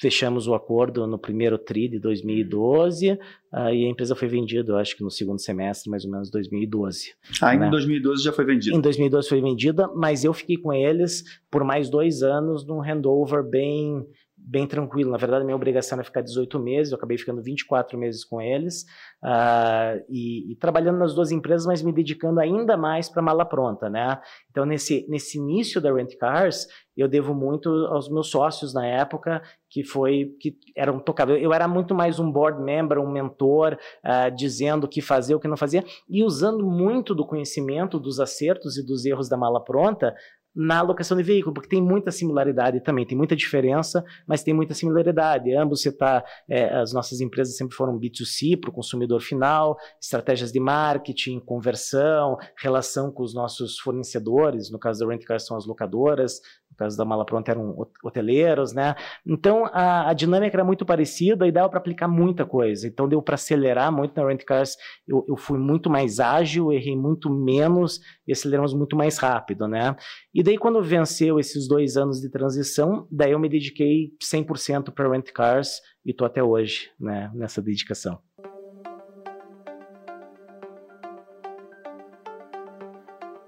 fechamos 0.00 0.46
o 0.46 0.54
acordo 0.54 1.06
no 1.06 1.18
primeiro 1.18 1.58
TRI 1.58 1.88
de 1.88 1.98
2012 1.98 3.12
uh, 3.12 3.18
ah, 3.52 3.72
e 3.72 3.84
a 3.84 3.88
empresa 3.88 4.14
foi 4.14 4.28
vendida, 4.28 4.76
acho 4.76 4.96
que 4.96 5.02
no 5.02 5.10
segundo 5.10 5.40
semestre, 5.40 5.90
mais 5.90 6.04
ou 6.04 6.10
menos 6.10 6.30
2012. 6.30 7.14
Ah, 7.40 7.54
né? 7.54 7.66
em 7.66 7.70
2012 7.70 8.22
já 8.22 8.32
foi 8.32 8.44
vendida? 8.44 8.76
Em 8.76 8.80
2012 8.80 9.28
foi 9.28 9.40
vendida, 9.40 9.88
mas 9.94 10.24
eu 10.24 10.32
fiquei 10.32 10.56
com 10.56 10.72
eles 10.72 11.24
por 11.50 11.64
mais 11.64 11.90
dois 11.90 12.22
anos 12.22 12.64
num 12.66 12.80
handover 12.80 13.42
bem 13.42 14.06
bem 14.44 14.66
tranquilo. 14.66 15.10
Na 15.10 15.16
verdade, 15.16 15.44
minha 15.44 15.56
obrigação 15.56 15.96
era 15.96 16.04
ficar 16.04 16.20
18 16.20 16.58
meses, 16.58 16.92
eu 16.92 16.98
acabei 16.98 17.16
ficando 17.16 17.42
24 17.42 17.96
meses 17.96 18.24
com 18.24 18.40
eles, 18.40 18.82
uh, 19.22 20.02
e, 20.08 20.52
e, 20.52 20.56
trabalhando 20.56 20.98
nas 20.98 21.14
duas 21.14 21.30
empresas, 21.30 21.66
mas 21.66 21.82
me 21.82 21.92
dedicando 21.92 22.40
ainda 22.40 22.76
mais 22.76 23.08
para 23.08 23.22
mala 23.22 23.44
pronta, 23.44 23.88
né? 23.88 24.20
Então, 24.50 24.64
nesse, 24.64 25.06
nesse 25.08 25.38
início 25.38 25.80
da 25.80 25.92
Rent 25.92 26.16
Cars, 26.16 26.66
eu 26.96 27.08
devo 27.08 27.34
muito 27.34 27.68
aos 27.86 28.10
meus 28.10 28.28
sócios 28.30 28.74
na 28.74 28.86
época, 28.86 29.42
que 29.70 29.82
foi 29.82 30.34
que 30.40 30.56
eram 30.76 30.98
tocados. 30.98 31.40
Eu 31.40 31.52
era 31.52 31.66
muito 31.66 31.94
mais 31.94 32.18
um 32.18 32.30
board 32.30 32.62
member, 32.62 32.98
um 32.98 33.10
mentor, 33.10 33.78
uh, 34.04 34.34
dizendo 34.34 34.84
o 34.84 34.88
que 34.88 35.00
fazer, 35.00 35.34
o 35.34 35.40
que 35.40 35.48
não 35.48 35.56
fazia, 35.56 35.84
e 36.08 36.22
usando 36.22 36.66
muito 36.66 37.14
do 37.14 37.24
conhecimento 37.24 37.98
dos 37.98 38.20
acertos 38.20 38.76
e 38.76 38.84
dos 38.84 39.06
erros 39.06 39.28
da 39.28 39.36
mala 39.36 39.62
pronta 39.62 40.14
na 40.54 40.78
alocação 40.78 41.16
de 41.16 41.22
veículo, 41.22 41.54
porque 41.54 41.68
tem 41.68 41.82
muita 41.82 42.10
similaridade 42.10 42.80
também, 42.80 43.06
tem 43.06 43.16
muita 43.16 43.34
diferença, 43.34 44.04
mas 44.26 44.42
tem 44.42 44.52
muita 44.52 44.74
similaridade. 44.74 45.54
Ambos 45.54 45.82
você 45.82 45.90
tá, 45.90 46.24
é, 46.48 46.74
as 46.76 46.92
nossas 46.92 47.20
empresas 47.20 47.56
sempre 47.56 47.74
foram 47.74 47.98
B2C 47.98 48.60
para 48.60 48.70
o 48.70 48.72
consumidor 48.72 49.20
final, 49.20 49.76
estratégias 50.00 50.52
de 50.52 50.60
marketing, 50.60 51.40
conversão, 51.40 52.36
relação 52.56 53.10
com 53.10 53.22
os 53.22 53.34
nossos 53.34 53.78
fornecedores, 53.78 54.70
no 54.70 54.78
caso 54.78 55.00
da 55.00 55.10
Rent 55.10 55.24
Car 55.24 55.40
são 55.40 55.56
as 55.56 55.66
locadoras, 55.66 56.40
no 56.70 56.76
caso 56.76 56.96
da 56.96 57.04
Mala 57.04 57.24
Pronta 57.24 57.50
eram 57.50 57.74
hoteleiros, 58.02 58.72
né? 58.72 58.94
Então 59.26 59.66
a, 59.66 60.10
a 60.10 60.12
dinâmica 60.12 60.56
era 60.56 60.64
muito 60.64 60.84
parecida 60.84 61.46
e 61.46 61.52
dava 61.52 61.68
para 61.68 61.78
aplicar 61.78 62.08
muita 62.08 62.44
coisa. 62.44 62.86
Então 62.86 63.08
deu 63.08 63.22
para 63.22 63.34
acelerar 63.34 63.92
muito 63.92 64.18
na 64.18 64.26
Rent 64.26 64.44
Cars. 64.44 64.76
Eu, 65.06 65.24
eu, 65.28 65.36
fui 65.36 65.58
muito 65.58 65.90
mais 65.90 66.18
ágil, 66.18 66.72
errei 66.72 66.96
muito 66.96 67.30
menos 67.30 68.00
e 68.26 68.32
aceleramos 68.32 68.72
muito 68.72 68.96
mais 68.96 69.18
rápido, 69.18 69.68
né? 69.68 69.94
E 70.34 70.41
daí 70.42 70.58
quando 70.58 70.82
venceu 70.82 71.38
esses 71.38 71.68
dois 71.68 71.96
anos 71.96 72.20
de 72.20 72.28
transição, 72.28 73.06
daí 73.10 73.32
eu 73.32 73.38
me 73.38 73.48
dediquei 73.48 74.12
100% 74.22 74.92
para 74.92 75.10
Rent 75.10 75.30
Cars 75.32 75.80
e 76.04 76.10
estou 76.10 76.26
até 76.26 76.42
hoje, 76.42 76.90
né? 76.98 77.30
Nessa 77.34 77.60
dedicação. 77.60 78.18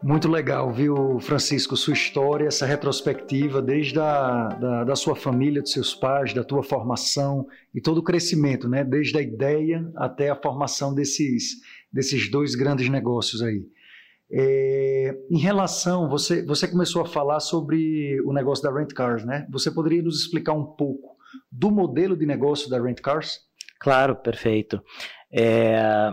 Muito 0.07 0.29
legal, 0.29 0.71
viu, 0.71 1.19
Francisco, 1.19 1.75
sua 1.79 1.95
história, 1.95 2.47
essa 2.47 2.67
retrospectiva, 2.67 3.63
desde 3.63 3.99
a 3.99 4.49
da, 4.49 4.85
da, 4.85 4.95
sua 4.95 5.17
família, 5.17 5.63
dos 5.63 5.73
seus 5.73 5.95
pais, 5.95 6.35
da 6.35 6.45
tua 6.45 6.63
formação 6.63 7.47
e 7.75 7.81
todo 7.81 7.99
o 7.99 8.03
crescimento, 8.03 8.69
né? 8.69 8.85
Desde 8.85 9.17
a 9.17 9.23
ideia 9.23 9.91
até 9.97 10.29
a 10.29 10.37
formação 10.37 10.95
desses, 10.95 11.55
desses 11.91 12.31
dois 12.31 12.55
grandes 12.55 12.91
negócios 12.91 13.41
aí. 13.41 13.65
É, 14.37 15.17
em 15.31 15.39
relação, 15.39 16.09
você, 16.09 16.45
você 16.45 16.67
começou 16.67 17.03
a 17.03 17.07
falar 17.07 17.39
sobre 17.39 18.21
o 18.23 18.33
negócio 18.33 18.65
da 18.65 18.77
Rent 18.77 18.93
Cars, 18.93 19.25
né? 19.25 19.47
Você 19.51 19.71
poderia 19.71 20.03
nos 20.03 20.23
explicar 20.23 20.55
um 20.55 20.65
pouco 20.65 21.17
do 21.53 21.71
modelo 21.71 22.17
de 22.17 22.27
negócio 22.27 22.69
da 22.69 22.83
Rent 22.83 23.01
Cars? 23.01 23.41
Claro, 23.79 24.17
perfeito. 24.17 24.83
É, 25.33 26.13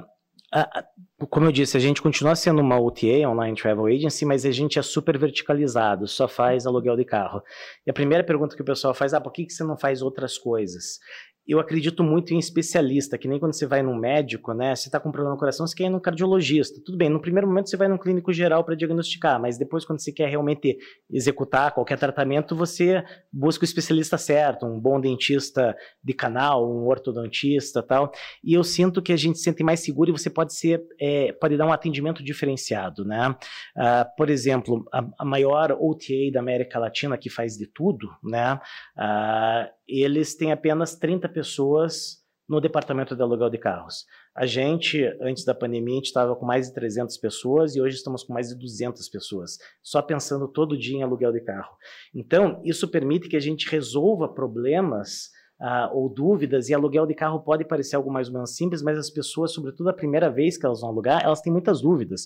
como 1.29 1.45
eu 1.45 1.51
disse, 1.51 1.77
a 1.77 1.79
gente 1.79 2.01
continua 2.01 2.35
sendo 2.35 2.61
uma 2.61 2.79
OTA, 2.79 3.27
Online 3.27 3.55
Travel 3.55 3.85
Agency, 3.85 4.25
mas 4.25 4.45
a 4.45 4.51
gente 4.51 4.77
é 4.77 4.81
super 4.81 5.17
verticalizado, 5.17 6.07
só 6.07 6.27
faz 6.27 6.65
aluguel 6.65 6.97
de 6.97 7.05
carro. 7.05 7.41
E 7.87 7.89
a 7.89 7.93
primeira 7.93 8.23
pergunta 8.23 8.55
que 8.55 8.61
o 8.61 8.65
pessoal 8.65 8.93
faz, 8.93 9.13
ah, 9.13 9.21
por 9.21 9.31
que, 9.31 9.45
que 9.45 9.53
você 9.53 9.63
não 9.63 9.77
faz 9.77 10.01
outras 10.01 10.37
coisas? 10.37 10.99
Eu 11.51 11.59
acredito 11.59 12.01
muito 12.01 12.33
em 12.33 12.39
especialista, 12.39 13.17
que 13.17 13.27
nem 13.27 13.37
quando 13.37 13.53
você 13.53 13.65
vai 13.65 13.81
num 13.81 13.95
médico, 13.95 14.53
né? 14.53 14.73
Você 14.73 14.87
está 14.87 14.99
com 14.99 15.11
problema 15.11 15.33
no 15.33 15.39
coração, 15.39 15.67
você 15.67 15.75
quer 15.75 15.83
ir 15.83 15.89
no 15.89 15.99
cardiologista. 15.99 16.79
Tudo 16.85 16.97
bem, 16.97 17.09
no 17.09 17.19
primeiro 17.19 17.45
momento 17.45 17.69
você 17.69 17.75
vai 17.75 17.89
no 17.89 17.99
clínico 17.99 18.31
geral 18.31 18.63
para 18.63 18.73
diagnosticar, 18.73 19.39
mas 19.39 19.57
depois, 19.57 19.83
quando 19.83 19.99
você 19.99 20.13
quer 20.13 20.29
realmente 20.29 20.77
executar 21.11 21.73
qualquer 21.73 21.99
tratamento, 21.99 22.55
você 22.55 23.03
busca 23.31 23.63
o 23.63 23.65
especialista 23.65 24.17
certo, 24.17 24.65
um 24.65 24.79
bom 24.79 24.99
dentista 24.99 25.75
de 26.01 26.13
canal, 26.13 26.65
um 26.65 26.87
ortodontista 26.87 27.83
tal. 27.83 28.11
E 28.41 28.53
eu 28.53 28.63
sinto 28.63 29.01
que 29.01 29.11
a 29.11 29.17
gente 29.17 29.37
se 29.37 29.43
sente 29.43 29.61
mais 29.61 29.81
seguro 29.81 30.09
e 30.09 30.13
você 30.13 30.29
pode 30.29 30.53
ser, 30.55 30.81
é, 30.99 31.33
pode 31.33 31.57
dar 31.57 31.65
um 31.65 31.73
atendimento 31.73 32.23
diferenciado, 32.23 33.03
né? 33.03 33.35
Uh, 33.75 34.05
por 34.15 34.29
exemplo, 34.29 34.85
a, 34.93 35.05
a, 35.19 35.25
maior 35.25 35.71
OTA 35.79 36.31
da 36.31 36.39
América 36.39 36.79
Latina 36.79 37.17
que 37.17 37.29
faz 37.29 37.57
de 37.57 37.67
tudo, 37.67 38.07
né? 38.23 38.59
Uh, 38.97 39.80
eles 39.99 40.35
têm 40.35 40.51
apenas 40.51 40.95
30 40.95 41.27
pessoas 41.29 42.21
no 42.47 42.59
departamento 42.59 43.15
de 43.15 43.21
aluguel 43.21 43.49
de 43.49 43.57
carros. 43.57 44.05
A 44.35 44.45
gente, 44.45 45.03
antes 45.21 45.45
da 45.45 45.55
pandemia, 45.55 45.93
a 45.93 45.95
gente 45.95 46.05
estava 46.07 46.35
com 46.35 46.45
mais 46.45 46.67
de 46.67 46.73
300 46.73 47.17
pessoas 47.17 47.75
e 47.75 47.81
hoje 47.81 47.95
estamos 47.95 48.23
com 48.23 48.33
mais 48.33 48.49
de 48.49 48.55
200 48.55 49.07
pessoas, 49.09 49.57
só 49.81 50.01
pensando 50.01 50.47
todo 50.47 50.77
dia 50.77 50.97
em 50.97 51.03
aluguel 51.03 51.31
de 51.31 51.41
carro. 51.41 51.75
Então, 52.13 52.61
isso 52.63 52.89
permite 52.89 53.29
que 53.29 53.37
a 53.37 53.39
gente 53.39 53.69
resolva 53.69 54.27
problemas 54.27 55.29
uh, 55.61 55.95
ou 55.95 56.09
dúvidas, 56.09 56.67
e 56.67 56.73
aluguel 56.73 57.05
de 57.05 57.13
carro 57.13 57.39
pode 57.39 57.63
parecer 57.63 57.95
algo 57.95 58.11
mais 58.11 58.27
ou 58.27 58.33
menos 58.33 58.55
simples, 58.55 58.81
mas 58.81 58.97
as 58.97 59.09
pessoas, 59.09 59.53
sobretudo 59.53 59.89
a 59.89 59.93
primeira 59.93 60.29
vez 60.29 60.57
que 60.57 60.65
elas 60.65 60.81
vão 60.81 60.89
alugar, 60.89 61.23
elas 61.23 61.41
têm 61.41 61.53
muitas 61.53 61.81
dúvidas 61.81 62.25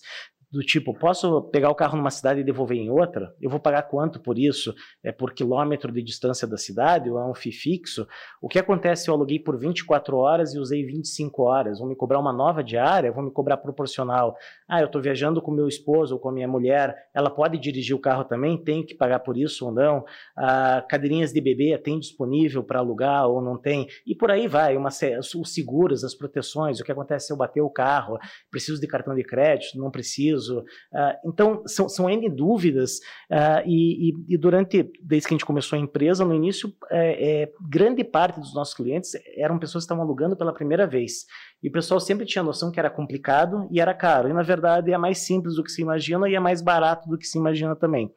do 0.55 0.63
tipo, 0.63 0.93
posso 0.93 1.41
pegar 1.51 1.69
o 1.69 1.75
carro 1.75 1.97
numa 1.97 2.09
cidade 2.09 2.39
e 2.39 2.43
devolver 2.43 2.77
em 2.77 2.89
outra? 2.89 3.35
Eu 3.41 3.49
vou 3.49 3.59
pagar 3.59 3.81
quanto 3.83 4.21
por 4.21 4.39
isso? 4.39 4.73
É 5.03 5.11
por 5.11 5.33
quilômetro 5.33 5.91
de 5.91 6.01
distância 6.01 6.47
da 6.47 6.57
cidade 6.57 7.09
ou 7.09 7.19
é 7.19 7.25
um 7.29 7.35
FII 7.35 7.51
fixo? 7.51 8.07
O 8.41 8.47
que 8.47 8.57
acontece 8.57 9.03
se 9.03 9.09
eu 9.09 9.13
aluguei 9.13 9.37
por 9.37 9.57
24 9.57 10.15
horas 10.15 10.53
e 10.53 10.59
usei 10.59 10.85
25 10.85 11.43
horas? 11.43 11.79
Vão 11.79 11.89
me 11.89 11.95
cobrar 11.95 12.19
uma 12.19 12.31
nova 12.31 12.63
diária? 12.63 13.11
Vão 13.11 13.25
me 13.25 13.31
cobrar 13.31 13.57
proporcional? 13.57 14.37
Ah, 14.67 14.81
eu 14.81 14.87
estou 14.87 15.01
viajando 15.01 15.41
com 15.41 15.51
meu 15.51 15.67
esposo 15.67 16.15
ou 16.15 16.19
com 16.19 16.29
a 16.29 16.31
minha 16.31 16.47
mulher, 16.47 16.95
ela 17.13 17.29
pode 17.29 17.57
dirigir 17.59 17.95
o 17.95 17.99
carro 17.99 18.23
também? 18.23 18.57
Tenho 18.57 18.85
que 18.85 18.95
pagar 18.95 19.19
por 19.19 19.37
isso 19.37 19.65
ou 19.65 19.71
não? 19.71 20.03
Ah, 20.35 20.83
cadeirinhas 20.89 21.31
de 21.31 21.39
bebê 21.39 21.77
tem 21.77 21.99
disponível 21.99 22.63
para 22.63 22.79
alugar 22.79 23.27
ou 23.27 23.41
não 23.41 23.57
tem? 23.57 23.87
E 24.05 24.15
por 24.15 24.31
aí 24.31 24.47
vai, 24.47 24.75
uma, 24.75 24.89
os 24.89 25.53
seguros, 25.53 26.03
as 26.03 26.15
proteções, 26.15 26.79
o 26.79 26.83
que 26.83 26.91
acontece 26.91 27.27
se 27.27 27.33
eu 27.33 27.37
bater 27.37 27.61
o 27.61 27.69
carro? 27.69 28.17
Preciso 28.49 28.81
de 28.81 28.87
cartão 28.87 29.13
de 29.13 29.23
crédito? 29.23 29.77
Não 29.77 29.91
preciso? 29.91 30.59
Uh, 30.59 31.29
então, 31.29 31.63
são, 31.67 31.87
são 31.87 32.09
N 32.09 32.27
dúvidas, 32.29 32.97
uh, 33.31 33.61
e, 33.65 34.09
e, 34.09 34.13
e, 34.29 34.37
durante, 34.37 34.91
desde 35.01 35.27
que 35.27 35.33
a 35.33 35.37
gente 35.37 35.45
começou 35.45 35.77
a 35.77 35.81
empresa, 35.81 36.25
no 36.25 36.33
início, 36.33 36.73
é, 36.89 37.43
é, 37.43 37.51
grande 37.69 38.03
parte 38.03 38.39
dos 38.39 38.53
nossos 38.53 38.73
clientes 38.73 39.11
eram 39.37 39.59
pessoas 39.59 39.83
que 39.83 39.85
estavam 39.85 40.03
alugando 40.03 40.35
pela 40.35 40.53
primeira 40.53 40.87
vez. 40.87 41.25
E 41.61 41.69
o 41.69 41.71
pessoal 41.71 41.99
sempre 41.99 42.25
tinha 42.25 42.43
noção 42.43 42.71
que 42.71 42.79
era 42.79 42.89
complicado 42.89 43.67
e 43.71 43.79
era 43.79 43.93
caro. 43.93 44.29
E, 44.29 44.33
na 44.33 44.43
verdade, 44.43 44.54
é 44.93 44.97
mais 44.97 45.19
simples 45.19 45.55
do 45.55 45.63
que 45.63 45.71
se 45.71 45.81
imagina 45.81 46.29
e 46.29 46.35
é 46.35 46.39
mais 46.39 46.61
barato 46.61 47.09
do 47.09 47.17
que 47.17 47.25
se 47.25 47.37
imagina 47.37 47.75
também. 47.75 48.11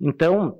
Então, 0.00 0.58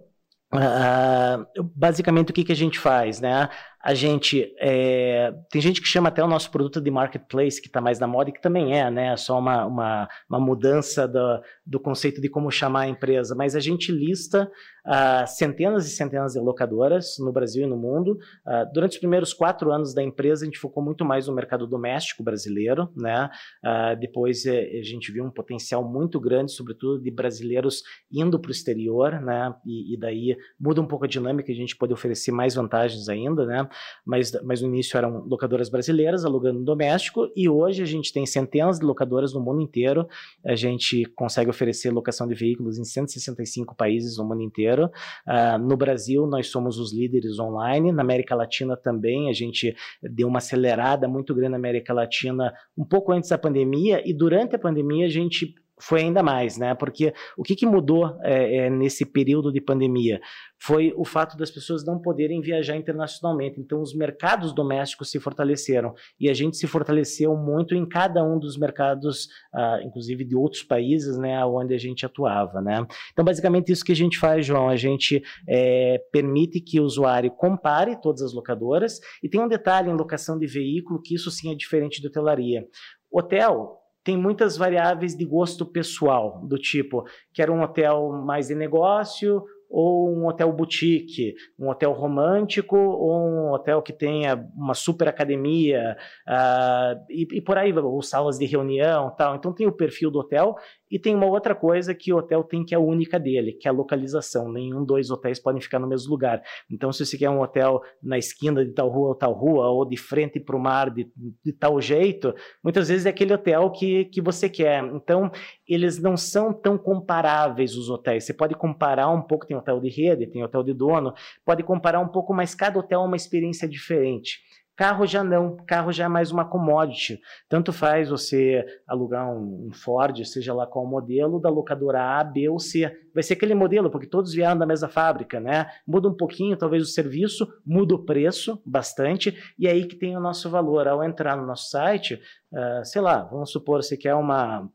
Uh, 0.55 1.45
basicamente 1.75 2.31
o 2.31 2.33
que, 2.33 2.45
que 2.45 2.53
a 2.53 2.57
gente 2.57 2.79
faz, 2.79 3.21
né? 3.21 3.49
A 3.87 3.95
gente 3.95 4.53
é, 4.59 5.33
tem 5.49 5.63
gente 5.63 5.81
que 5.81 5.87
chama 5.87 6.09
até 6.09 6.21
o 6.21 6.27
nosso 6.27 6.51
produto 6.51 6.81
de 6.81 6.91
marketplace 6.91 7.63
que 7.63 7.69
está 7.69 7.81
mais 7.81 8.01
na 8.01 8.07
moda 8.09 8.31
e 8.31 8.33
que 8.33 8.43
também 8.43 8.77
é, 8.77 8.91
né? 8.91 9.17
Só 9.17 9.39
uma, 9.39 9.65
uma, 9.65 10.09
uma 10.29 10.41
mudança 10.41 11.07
do, 11.07 11.41
do 11.65 11.79
conceito 11.79 12.21
de 12.21 12.29
como 12.29 12.51
chamar 12.51 12.81
a 12.81 12.89
empresa, 12.89 13.37
mas 13.37 13.55
a 13.55 13.61
gente 13.61 13.93
lista 13.93 14.51
uh, 14.87 15.27
centenas 15.29 15.87
e 15.87 15.91
centenas 15.91 16.33
de 16.33 16.41
locadoras 16.41 17.15
no 17.21 17.33
Brasil 17.33 17.65
e 17.65 17.67
no 17.69 17.77
mundo. 17.77 18.19
Uh, 18.45 18.73
durante 18.73 18.95
os 18.95 18.99
primeiros 18.99 19.33
quatro 19.33 19.73
anos 19.73 19.95
da 19.95 20.03
empresa, 20.03 20.45
a 20.45 20.47
gente 20.47 20.59
focou 20.59 20.83
muito 20.83 21.05
mais 21.05 21.29
no 21.29 21.35
mercado 21.35 21.65
doméstico 21.65 22.25
brasileiro, 22.25 22.91
né? 22.97 23.31
Uh, 23.65 23.99
depois 24.01 24.47
eh, 24.47 24.81
a 24.81 24.83
gente 24.83 25.13
viu 25.13 25.25
um 25.25 25.31
potencial 25.31 25.89
muito 25.89 26.19
grande, 26.19 26.51
sobretudo 26.51 27.01
de 27.01 27.11
brasileiros 27.13 27.85
indo 28.11 28.37
para 28.41 28.49
o 28.49 28.53
exterior, 28.53 29.21
né? 29.21 29.55
E, 29.65 29.95
e, 29.95 29.97
daí 29.97 30.37
muda 30.59 30.81
um 30.81 30.87
pouco 30.87 31.05
a 31.05 31.09
dinâmica, 31.09 31.53
a 31.53 31.55
gente 31.55 31.77
pode 31.77 31.93
oferecer 31.93 32.33
mais 32.33 32.55
vantagens 32.57 33.09
ainda, 33.09 33.47
né? 33.47 33.69
Mas, 34.05 34.33
mas 34.43 34.63
no 34.63 34.69
início 34.69 34.97
eram 34.97 35.25
locadoras 35.27 35.69
brasileiras 35.69 36.25
alugando 36.25 36.63
doméstico 36.63 37.31
e 37.35 37.49
hoje 37.49 37.83
a 37.83 37.87
gente 37.87 38.13
tem 38.13 38.25
centenas 38.27 38.79
de 38.79 38.85
locadoras 38.85 39.33
no 39.33 39.41
mundo 39.41 39.61
inteiro. 39.61 40.07
A 40.45 40.55
gente 40.55 41.05
consegue 41.15 41.51
oferecer 41.51 41.91
locação 41.91 42.27
de 42.27 42.35
veículos 42.35 42.79
em 42.79 42.85
165 42.85 43.75
países 43.75 44.17
no 44.19 44.25
mundo 44.25 44.43
inteiro. 44.43 44.91
Uh, 45.27 45.59
no 45.59 45.77
Brasil, 45.77 46.27
nós 46.27 46.49
somos 46.49 46.79
os 46.79 46.93
líderes 46.93 47.39
online. 47.39 47.93
Na 47.93 48.03
América 48.03 48.35
Latina 48.35 48.77
também, 48.77 49.29
a 49.29 49.33
gente 49.33 49.75
deu 50.03 50.29
uma 50.29 50.39
acelerada 50.39 51.09
muito 51.09 51.35
grande 51.35 51.53
na 51.53 51.57
América 51.57 51.93
Latina 51.93 52.53
um 52.77 52.85
pouco 52.85 53.13
antes 53.13 53.31
da 53.31 53.39
pandemia 53.39 54.03
e 54.09 54.13
durante 54.13 54.57
a 54.57 54.59
pandemia 54.59 55.07
a 55.07 55.11
gente 55.11 55.55
foi 55.81 56.01
ainda 56.01 56.23
mais, 56.23 56.57
né? 56.57 56.75
Porque 56.75 57.13
o 57.37 57.43
que, 57.43 57.55
que 57.55 57.67
mudou 57.67 58.17
é, 58.23 58.67
é, 58.67 58.71
nesse 58.71 59.05
período 59.05 59.53
de 59.53 59.61
pandemia? 59.61 60.21
Foi 60.59 60.93
o 60.97 61.05
fato 61.05 61.37
das 61.37 61.51
pessoas 61.51 61.85
não 61.85 62.01
poderem 62.01 62.41
viajar 62.41 62.77
internacionalmente. 62.77 63.61
Então, 63.61 63.83
os 63.83 63.95
mercados 63.95 64.55
domésticos 64.55 65.11
se 65.11 65.21
fortaleceram. 65.21 65.95
E 66.19 66.31
a 66.31 66.35
gente 66.35 66.57
se 66.57 66.67
fortaleceu 66.67 67.37
muito 67.37 67.75
em 67.75 67.87
cada 67.87 68.25
um 68.25 68.39
dos 68.39 68.57
mercados, 68.57 69.27
uh, 69.55 69.83
inclusive 69.85 70.25
de 70.25 70.35
outros 70.35 70.63
países, 70.63 71.19
né? 71.19 71.45
Onde 71.45 71.75
a 71.75 71.79
gente 71.79 72.07
atuava, 72.07 72.63
né? 72.63 72.87
Então, 73.13 73.25
basicamente, 73.25 73.71
isso 73.71 73.85
que 73.85 73.93
a 73.93 73.97
gente 73.97 74.19
faz, 74.19 74.47
João. 74.47 74.71
A 74.71 74.77
gente 74.77 75.23
é, 75.47 76.01
permite 76.11 76.59
que 76.59 76.81
o 76.81 76.85
usuário 76.85 77.31
compare 77.31 78.01
todas 78.01 78.23
as 78.23 78.33
locadoras. 78.33 78.99
E 79.23 79.29
tem 79.29 79.41
um 79.41 79.49
detalhe 79.49 79.91
em 79.91 79.97
locação 79.97 80.39
de 80.39 80.47
veículo 80.47 81.03
que 81.03 81.15
isso 81.15 81.31
sim 81.31 81.53
é 81.53 81.55
diferente 81.55 82.01
de 82.01 82.07
hotelaria. 82.07 82.67
Hotel, 83.13 83.86
tem 84.07 84.17
muitas 84.17 84.57
variáveis 84.57 85.17
de 85.17 85.25
gosto 85.25 85.67
pessoal, 85.67 86.41
do 86.47 86.57
tipo, 86.57 87.05
quero 87.35 87.53
um 87.53 87.61
hotel 87.61 88.13
mais 88.25 88.47
de 88.47 88.55
negócio 88.55 89.43
ou 89.69 90.09
um 90.17 90.29
hotel 90.29 90.53
boutique, 90.53 91.35
um 91.59 91.69
hotel 91.69 91.93
romântico 91.93 92.77
ou 92.77 93.19
um 93.19 93.51
hotel 93.51 93.83
que 93.83 93.93
tenha 93.93 94.49
uma 94.55 94.75
super 94.75 95.09
academia 95.09 95.97
uh, 96.25 97.05
e, 97.11 97.27
e, 97.33 97.41
por 97.41 97.59
aí, 97.59 97.77
ou 97.77 98.01
salas 98.01 98.39
de 98.39 98.47
reunião 98.47 99.13
tal. 99.19 99.35
Então 99.35 99.53
tem 99.53 99.67
o 99.67 99.73
perfil 99.73 100.09
do 100.09 100.21
hotel 100.21 100.55
e 100.91 100.99
tem 100.99 101.15
uma 101.15 101.27
outra 101.27 101.55
coisa 101.55 101.95
que 101.95 102.13
o 102.13 102.19
hotel 102.19 102.45
tem 102.45 102.65
que 102.65 102.75
é 102.75 102.79
única 102.79 103.19
dele, 103.19 103.53
que 103.53 103.67
é 103.67 103.71
a 103.71 103.75
localização. 103.75 104.51
Nenhum 104.53 104.85
dois 104.85 105.11
hotéis 105.11 105.41
podem 105.41 105.61
ficar 105.61 105.79
no 105.79 105.89
mesmo 105.89 106.11
lugar. 106.11 106.43
Então, 106.71 106.93
se 106.93 107.05
você 107.05 107.19
quer 107.19 107.31
um 107.31 107.41
hotel 107.41 107.81
na 108.03 108.17
esquina 108.19 108.65
de 108.65 108.73
tal 108.73 108.89
rua 108.89 109.09
ou 109.09 109.15
tal 109.15 109.33
rua, 109.33 109.69
ou 109.69 109.85
de 109.85 109.97
frente 109.97 110.39
para 110.39 110.57
o 110.57 110.61
mar 110.61 110.91
de, 110.91 111.11
de, 111.45 111.53
tal 111.53 111.81
jeito, 111.81 112.35
muitas 112.63 112.89
vezes 112.89 113.07
é 113.07 113.11
aquele 113.11 113.35
hotel 113.35 113.71
que, 113.71 114.05
que 114.07 114.21
você 114.21 114.49
quer. 114.49 114.85
Então, 114.85 115.31
eles 115.67 116.01
não 116.01 116.17
são 116.17 116.53
tão 116.53 116.79
comparáveis 116.79 117.77
os 117.77 117.91
hotéis. 117.91 118.25
Você 118.25 118.33
pode 118.33 118.55
comparar 118.55 119.09
um 119.09 119.23
pouco, 119.23 119.47
tem 119.47 119.57
hotel 119.57 119.81
de 119.81 119.89
rede, 119.89 120.27
tem 120.27 120.45
hotel 120.45 120.63
de 120.63 120.73
dono, 120.73 121.13
pode 121.45 121.63
comparar 121.63 122.01
um 122.01 122.09
pouco, 122.09 122.33
mas 122.33 122.55
cada 122.55 122.79
hotel 122.79 123.03
é 123.03 123.05
uma 123.05 123.17
experiência 123.17 123.69
diferente. 123.69 124.41
Carro 124.77 125.07
já 125.07 125.25
não, 125.25 125.57
carro 125.67 125.91
já 125.91 126.05
é 126.05 126.09
mais 126.09 126.31
uma 126.31 126.45
commodity. 126.45 127.19
Tanto 127.49 127.73
faz 127.73 128.11
você 128.11 128.63
alugar 128.87 129.27
um, 129.35 129.71
Ford, 129.73 130.23
seja 130.27 130.53
lá 130.53 130.67
qual 130.67 130.87
modelo, 130.87 131.41
da 131.41 131.49
locadora 131.49 132.03
A, 132.03 132.23
B 132.23 132.49
ou 132.51 132.59
C. 132.59 132.95
Vai 133.15 133.23
ser 133.23 133.33
aquele 133.33 133.55
modelo, 133.55 133.91
porque 133.91 134.07
todos 134.07 134.35
vieram 134.35 134.59
da 134.59 134.67
mesma 134.67 134.89
fábrica, 134.89 135.41
né? 135.41 135.67
Muda 135.87 136.09
um 136.09 136.15
pouquinho, 136.15 136.59
talvez, 136.59 136.83
o 136.83 136.87
serviço, 136.87 137.49
muda 137.65 137.95
o 137.95 138.05
preço 138.05 138.61
bastante, 138.67 139.35
e 139.59 139.67
é 139.67 139.71
aí 139.71 139.87
que 139.87 139.97
tem 139.97 140.15
o 140.15 140.21
nosso 140.21 140.51
valor. 140.51 140.87
Ao 140.87 141.03
entrar 141.03 141.39
no 141.39 141.47
nosso 141.47 141.71
site, 141.71 142.21
uh, 142.53 142.85
sei 142.85 143.01
lá, 143.01 143.23
vamos 143.25 143.51
supor, 143.51 143.83
você 143.83 143.97
quer 143.97 144.15
uma 144.15 144.69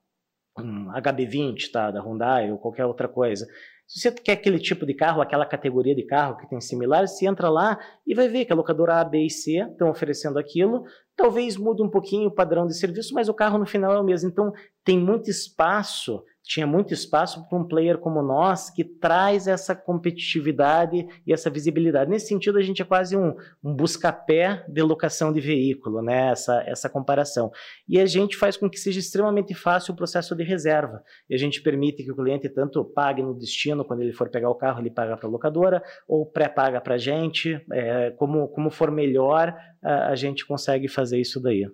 um 0.58 0.92
HB20, 0.92 1.72
tá, 1.72 1.92
da 1.92 2.02
Hyundai 2.02 2.52
ou 2.52 2.58
qualquer 2.58 2.86
outra 2.86 3.08
coisa. 3.08 3.46
Se 3.88 4.00
você 4.00 4.12
quer 4.12 4.34
aquele 4.34 4.58
tipo 4.58 4.86
de 4.86 4.94
carro, 4.94 5.22
aquela 5.22 5.46
categoria 5.46 5.94
de 5.94 6.04
carro 6.04 6.38
que 6.38 6.48
tem 6.48 6.62
similares, 6.62 7.12
você 7.12 7.28
entra 7.28 7.50
lá 7.50 7.78
e 8.08 8.16
vai 8.16 8.30
ver 8.30 8.46
que 8.46 8.54
a 8.54 8.56
locadora 8.56 9.02
A, 9.02 9.04
B 9.04 9.26
e 9.26 9.30
C 9.30 9.58
estão 9.58 9.90
oferecendo 9.90 10.40
aquilo. 10.40 10.84
Talvez 11.16 11.58
mude 11.58 11.84
um 11.84 11.90
pouquinho 11.90 12.30
o 12.30 12.34
padrão 12.34 12.66
de 12.66 12.78
serviço, 12.78 13.14
mas 13.14 13.28
o 13.28 13.34
carro 13.34 13.58
no 13.58 13.66
final 13.66 13.92
é 13.94 14.00
o 14.00 14.04
mesmo. 14.04 14.30
Então, 14.30 14.54
tem 14.86 14.98
muito 14.98 15.30
espaço 15.30 16.24
tinha 16.44 16.66
muito 16.66 16.94
espaço 16.94 17.48
para 17.48 17.58
um 17.58 17.68
player 17.68 17.98
como 17.98 18.22
nós 18.22 18.70
que 18.70 18.84
traz 18.84 19.48
essa 19.48 19.76
competitividade 19.76 21.08
e 21.26 21.32
essa 21.32 21.50
visibilidade. 21.50 22.10
Nesse 22.10 22.28
sentido, 22.28 22.58
a 22.58 22.62
gente 22.62 22.82
é 22.82 22.86
quase 22.86 23.16
um, 23.16 23.36
um 23.64 23.74
busca-pé 23.74 24.66
de 24.68 24.82
locação 24.82 25.32
de 25.32 25.40
veículo, 25.40 26.02
né? 26.02 26.32
essa, 26.32 26.64
essa 26.66 26.90
comparação. 26.90 27.52
E 27.88 28.00
a 28.00 28.06
gente 28.06 28.36
faz 28.36 28.58
com 28.58 28.70
que 28.70 28.80
seja 28.80 29.00
extremamente 29.00 29.54
fácil 29.54 29.94
o 29.94 29.98
processo 29.98 30.36
de 30.36 30.44
reserva. 30.44 31.04
E 31.30 31.36
a 31.36 31.38
gente 31.38 31.62
permite 31.62 32.04
que 32.04 32.12
o 32.12 32.16
cliente 32.16 32.50
tanto 32.50 32.84
pague 32.84 33.22
no 33.22 33.38
destino, 33.38 33.86
quando 33.86 34.02
ele 34.02 34.14
for 34.14 34.30
pegar 34.30 34.50
o 34.50 34.56
carro, 34.56 34.80
ele 34.80 34.92
paga 34.92 35.16
para 35.18 35.28
a 35.28 35.32
locadora, 35.32 35.84
ou 36.08 36.26
pré-paga 36.26 36.82
para 36.82 36.96
a 36.96 36.98
gente. 36.98 37.60
É, 37.72 38.12
como, 38.12 38.48
como 38.50 38.70
for 38.70 38.92
melhor, 38.92 39.56
a, 39.82 40.08
a 40.08 40.16
gente 40.16 40.46
consegue 40.46 40.88
fazer 40.88 41.20
isso 41.20 41.40
daí. 41.42 41.66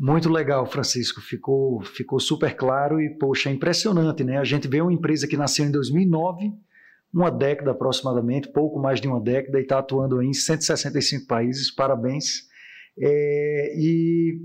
Muito 0.00 0.30
legal, 0.30 0.64
Francisco. 0.64 1.20
Ficou, 1.20 1.82
ficou 1.82 2.18
super 2.18 2.56
claro 2.56 2.98
e, 2.98 3.10
poxa, 3.10 3.50
é 3.50 3.52
impressionante, 3.52 4.24
né? 4.24 4.38
A 4.38 4.44
gente 4.44 4.66
vê 4.66 4.80
uma 4.80 4.90
empresa 4.90 5.28
que 5.28 5.36
nasceu 5.36 5.66
em 5.66 5.70
2009, 5.70 6.54
uma 7.12 7.30
década 7.30 7.72
aproximadamente, 7.72 8.48
pouco 8.48 8.80
mais 8.80 8.98
de 8.98 9.06
uma 9.06 9.20
década, 9.20 9.58
e 9.58 9.62
está 9.62 9.78
atuando 9.78 10.22
em 10.22 10.32
165 10.32 11.26
países. 11.26 11.70
Parabéns. 11.70 12.48
É, 12.98 13.74
e, 13.76 14.40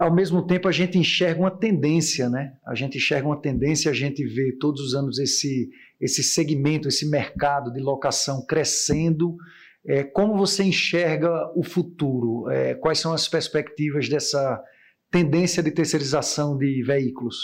ao 0.00 0.12
mesmo 0.12 0.44
tempo, 0.44 0.66
a 0.66 0.72
gente 0.72 0.98
enxerga 0.98 1.38
uma 1.38 1.52
tendência, 1.52 2.28
né? 2.28 2.56
A 2.66 2.74
gente 2.74 2.98
enxerga 2.98 3.28
uma 3.28 3.40
tendência, 3.40 3.88
a 3.92 3.94
gente 3.94 4.26
vê 4.26 4.56
todos 4.58 4.80
os 4.80 4.92
anos 4.92 5.20
esse, 5.20 5.70
esse 6.00 6.24
segmento, 6.24 6.88
esse 6.88 7.08
mercado 7.08 7.72
de 7.72 7.78
locação 7.78 8.44
crescendo 8.44 9.36
é, 9.86 10.04
como 10.04 10.36
você 10.36 10.64
enxerga 10.64 11.30
o 11.54 11.62
futuro? 11.62 12.48
É, 12.50 12.74
quais 12.74 12.98
são 12.98 13.12
as 13.12 13.28
perspectivas 13.28 14.08
dessa 14.08 14.62
tendência 15.10 15.62
de 15.62 15.70
terceirização 15.70 16.56
de 16.56 16.82
veículos? 16.82 17.36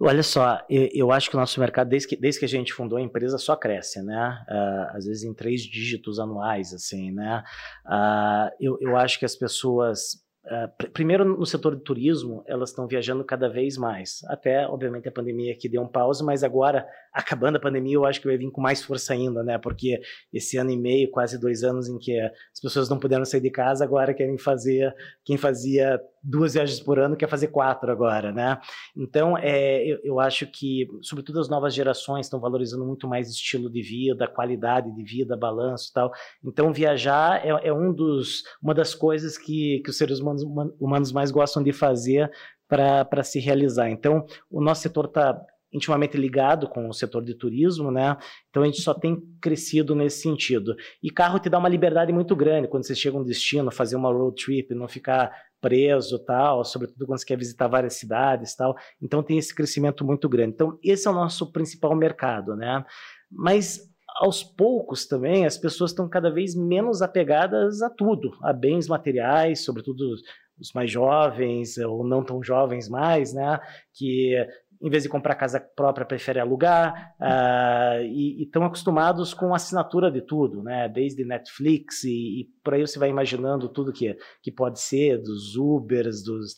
Olha 0.00 0.22
só, 0.22 0.60
eu 0.68 1.10
acho 1.10 1.30
que 1.30 1.36
o 1.36 1.40
nosso 1.40 1.58
mercado, 1.58 1.88
desde 1.88 2.08
que, 2.08 2.16
desde 2.16 2.38
que 2.38 2.44
a 2.44 2.48
gente 2.48 2.74
fundou 2.74 2.98
a 2.98 3.02
empresa, 3.02 3.38
só 3.38 3.56
cresce, 3.56 4.02
né? 4.02 4.44
Uh, 4.48 4.96
às 4.96 5.06
vezes 5.06 5.24
em 5.24 5.32
três 5.32 5.62
dígitos 5.62 6.20
anuais, 6.20 6.74
assim, 6.74 7.10
né? 7.10 7.42
Uh, 7.86 8.50
eu, 8.60 8.78
eu 8.80 8.96
acho 8.96 9.18
que 9.18 9.24
as 9.24 9.34
pessoas 9.34 10.26
Uh, 10.48 10.66
pr 10.78 10.88
primeiro, 10.92 11.26
no 11.26 11.44
setor 11.44 11.76
de 11.76 11.82
turismo, 11.82 12.42
elas 12.46 12.70
estão 12.70 12.86
viajando 12.86 13.22
cada 13.22 13.50
vez 13.50 13.76
mais. 13.76 14.20
Até, 14.28 14.66
obviamente, 14.66 15.06
a 15.06 15.12
pandemia 15.12 15.54
que 15.54 15.68
deu 15.68 15.82
um 15.82 15.88
pause, 15.88 16.24
mas 16.24 16.42
agora, 16.42 16.86
acabando 17.18 17.56
a 17.56 17.60
pandemia, 17.60 17.96
eu 17.96 18.04
acho 18.04 18.20
que 18.20 18.28
vai 18.28 18.36
vir 18.36 18.48
com 18.52 18.60
mais 18.60 18.80
força 18.80 19.12
ainda, 19.12 19.42
né? 19.42 19.58
Porque 19.58 20.00
esse 20.32 20.56
ano 20.56 20.70
e 20.70 20.76
meio, 20.76 21.10
quase 21.10 21.36
dois 21.36 21.64
anos 21.64 21.88
em 21.88 21.98
que 21.98 22.16
as 22.20 22.60
pessoas 22.62 22.88
não 22.88 22.96
puderam 22.96 23.24
sair 23.24 23.40
de 23.40 23.50
casa, 23.50 23.82
agora 23.82 24.14
querem 24.14 24.38
fazer. 24.38 24.94
Quem 25.24 25.36
fazia 25.36 26.00
duas 26.22 26.54
viagens 26.54 26.78
por 26.78 26.96
ano 27.00 27.16
quer 27.16 27.28
fazer 27.28 27.48
quatro 27.48 27.90
agora, 27.90 28.30
né? 28.30 28.60
Então, 28.96 29.36
é, 29.36 29.84
eu, 29.84 29.98
eu 30.04 30.20
acho 30.20 30.46
que, 30.46 30.86
sobretudo, 31.02 31.40
as 31.40 31.48
novas 31.48 31.74
gerações 31.74 32.26
estão 32.26 32.38
valorizando 32.38 32.86
muito 32.86 33.08
mais 33.08 33.28
estilo 33.28 33.68
de 33.68 33.82
vida, 33.82 34.28
qualidade 34.28 34.94
de 34.94 35.02
vida, 35.02 35.36
balanço 35.36 35.90
e 35.90 35.92
tal. 35.92 36.12
Então, 36.44 36.72
viajar 36.72 37.44
é, 37.44 37.68
é 37.68 37.72
um 37.72 37.92
dos, 37.92 38.44
uma 38.62 38.74
das 38.74 38.94
coisas 38.94 39.36
que, 39.36 39.80
que 39.84 39.90
os 39.90 39.98
seres 39.98 40.20
humanos 40.20 40.44
humanos, 40.78 41.10
mais 41.10 41.32
gostam 41.32 41.64
de 41.64 41.72
fazer 41.72 42.30
para 42.68 43.24
se 43.24 43.40
realizar. 43.40 43.90
Então, 43.90 44.24
o 44.48 44.60
nosso 44.60 44.82
setor 44.82 45.06
está 45.06 45.36
intimamente 45.72 46.16
ligado 46.16 46.68
com 46.68 46.88
o 46.88 46.92
setor 46.92 47.22
de 47.22 47.34
turismo, 47.34 47.90
né? 47.90 48.16
Então 48.48 48.62
a 48.62 48.66
gente 48.66 48.80
só 48.80 48.94
tem 48.94 49.20
crescido 49.40 49.94
nesse 49.94 50.22
sentido. 50.22 50.74
E 51.02 51.10
carro 51.10 51.38
te 51.38 51.48
dá 51.48 51.58
uma 51.58 51.68
liberdade 51.68 52.12
muito 52.12 52.34
grande 52.34 52.68
quando 52.68 52.86
você 52.86 52.94
chega 52.94 53.16
a 53.16 53.20
um 53.20 53.24
destino, 53.24 53.70
fazer 53.70 53.96
uma 53.96 54.12
road 54.12 54.42
trip, 54.42 54.74
não 54.74 54.88
ficar 54.88 55.30
preso, 55.60 56.18
tal, 56.24 56.64
sobretudo 56.64 57.06
quando 57.06 57.18
você 57.18 57.26
quer 57.26 57.36
visitar 57.36 57.68
várias 57.68 57.94
cidades, 57.94 58.54
tal. 58.54 58.76
Então 59.02 59.22
tem 59.22 59.38
esse 59.38 59.54
crescimento 59.54 60.04
muito 60.04 60.28
grande. 60.28 60.54
Então 60.54 60.78
esse 60.82 61.06
é 61.06 61.10
o 61.10 61.14
nosso 61.14 61.52
principal 61.52 61.94
mercado, 61.94 62.56
né? 62.56 62.84
Mas 63.30 63.80
aos 64.20 64.42
poucos 64.42 65.06
também 65.06 65.46
as 65.46 65.58
pessoas 65.58 65.90
estão 65.90 66.08
cada 66.08 66.30
vez 66.30 66.54
menos 66.54 67.02
apegadas 67.02 67.82
a 67.82 67.90
tudo, 67.90 68.32
a 68.42 68.52
bens 68.52 68.88
materiais, 68.88 69.64
sobretudo 69.64 70.14
os 70.58 70.72
mais 70.74 70.90
jovens 70.90 71.78
ou 71.78 72.04
não 72.04 72.24
tão 72.24 72.42
jovens 72.42 72.88
mais, 72.88 73.32
né? 73.32 73.60
Que 73.94 74.34
em 74.80 74.88
vez 74.88 75.02
de 75.02 75.08
comprar 75.08 75.34
casa 75.34 75.60
própria, 75.60 76.06
prefere 76.06 76.38
alugar, 76.38 77.14
uh, 77.20 78.02
e 78.02 78.42
estão 78.44 78.64
acostumados 78.64 79.34
com 79.34 79.54
assinatura 79.54 80.10
de 80.10 80.20
tudo, 80.20 80.62
né? 80.62 80.88
Desde 80.88 81.24
Netflix 81.24 82.04
e, 82.04 82.42
e, 82.42 82.44
por 82.62 82.74
aí 82.74 82.86
você 82.86 82.98
vai 82.98 83.08
imaginando 83.08 83.68
tudo 83.68 83.92
que, 83.92 84.16
que 84.42 84.52
pode 84.52 84.80
ser, 84.80 85.18
dos 85.18 85.56
Ubers, 85.56 86.22
dos, 86.22 86.56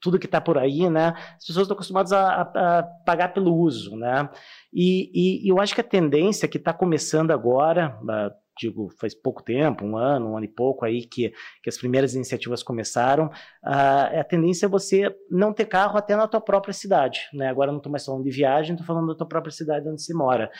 tudo 0.00 0.18
que 0.18 0.26
está 0.26 0.40
por 0.40 0.58
aí, 0.58 0.90
né? 0.90 1.14
As 1.36 1.46
pessoas 1.46 1.64
estão 1.64 1.74
acostumadas 1.74 2.12
a, 2.12 2.20
a, 2.20 2.78
a, 2.78 2.82
pagar 2.82 3.32
pelo 3.32 3.54
uso, 3.54 3.96
né? 3.96 4.28
E, 4.72 5.10
e, 5.14 5.46
e 5.46 5.48
eu 5.48 5.60
acho 5.60 5.74
que 5.74 5.80
a 5.80 5.84
tendência 5.84 6.48
que 6.48 6.58
está 6.58 6.72
começando 6.72 7.30
agora, 7.30 7.98
uh, 8.02 8.41
digo, 8.58 8.90
faz 9.00 9.14
pouco 9.14 9.42
tempo, 9.42 9.84
um 9.84 9.96
ano, 9.96 10.32
um 10.32 10.36
ano 10.36 10.44
e 10.44 10.48
pouco 10.48 10.84
aí 10.84 11.04
que, 11.06 11.32
que 11.62 11.68
as 11.68 11.78
primeiras 11.78 12.14
iniciativas 12.14 12.62
começaram, 12.62 13.26
uh, 13.26 14.20
a 14.20 14.24
tendência 14.24 14.66
é 14.66 14.68
você 14.68 15.14
não 15.30 15.52
ter 15.52 15.66
carro 15.66 15.96
até 15.96 16.14
na 16.16 16.28
tua 16.28 16.40
própria 16.40 16.72
cidade, 16.72 17.20
né? 17.32 17.48
Agora 17.48 17.70
não 17.70 17.78
estou 17.78 17.90
mais 17.90 18.04
falando 18.04 18.24
de 18.24 18.30
viagem, 18.30 18.72
estou 18.74 18.86
falando 18.86 19.08
da 19.08 19.14
tua 19.14 19.28
própria 19.28 19.52
cidade 19.52 19.88
onde 19.88 20.02
você 20.02 20.14
mora. 20.14 20.50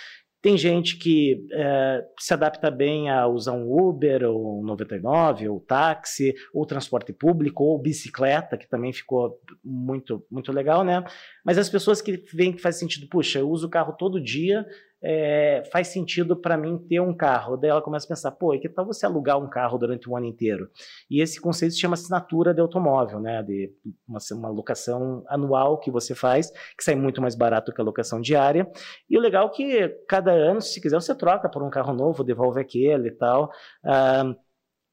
Tem 0.42 0.58
gente 0.58 0.98
que 0.98 1.46
é, 1.52 2.04
se 2.18 2.34
adapta 2.34 2.68
bem 2.68 3.08
a 3.08 3.28
usar 3.28 3.52
um 3.52 3.72
Uber, 3.72 4.24
ou 4.24 4.60
um 4.60 4.64
99, 4.64 5.48
ou 5.48 5.60
táxi, 5.60 6.34
ou 6.52 6.66
transporte 6.66 7.12
público, 7.12 7.62
ou 7.62 7.80
bicicleta, 7.80 8.58
que 8.58 8.68
também 8.68 8.92
ficou 8.92 9.38
muito, 9.64 10.26
muito 10.28 10.50
legal, 10.50 10.82
né? 10.82 11.04
Mas 11.44 11.58
as 11.58 11.68
pessoas 11.68 12.02
que 12.02 12.24
veem 12.34 12.52
que 12.52 12.60
faz 12.60 12.76
sentido, 12.76 13.06
puxa, 13.08 13.38
eu 13.38 13.48
uso 13.48 13.68
o 13.68 13.70
carro 13.70 13.92
todo 13.92 14.20
dia, 14.20 14.66
é, 15.02 15.62
faz 15.72 15.88
sentido 15.88 16.36
para 16.36 16.56
mim 16.56 16.78
ter 16.78 17.00
um 17.00 17.14
carro. 17.14 17.56
Daí 17.56 17.70
ela 17.70 17.82
começa 17.82 18.06
a 18.06 18.08
pensar, 18.08 18.30
pô, 18.32 18.54
e 18.54 18.60
que 18.60 18.68
tal 18.68 18.86
você 18.86 19.04
alugar 19.04 19.38
um 19.38 19.48
carro 19.48 19.76
durante 19.76 20.08
o 20.08 20.16
ano 20.16 20.26
inteiro? 20.26 20.68
E 21.10 21.20
esse 21.20 21.40
conceito 21.40 21.72
se 21.72 21.80
chama 21.80 21.94
assinatura 21.94 22.54
de 22.54 22.60
automóvel, 22.60 23.20
né? 23.20 23.42
De 23.42 23.72
uma, 24.06 24.18
uma 24.32 24.48
locação 24.48 25.24
anual 25.28 25.78
que 25.80 25.90
você 25.90 26.14
faz, 26.14 26.50
que 26.50 26.84
sai 26.84 26.94
muito 26.94 27.20
mais 27.20 27.34
barato 27.34 27.72
que 27.72 27.80
a 27.80 27.84
locação 27.84 28.20
diária. 28.20 28.70
E 29.10 29.18
o 29.18 29.20
legal 29.20 29.48
é 29.48 29.50
que 29.50 29.88
cada 30.08 30.30
ano, 30.32 30.60
se 30.60 30.80
quiser, 30.80 31.00
você 31.00 31.14
troca 31.14 31.48
por 31.48 31.62
um 31.62 31.70
carro 31.70 31.92
novo, 31.92 32.22
devolve 32.22 32.60
aquele 32.60 33.08
e 33.08 33.12
tal. 33.12 33.50
Uh, 33.84 34.36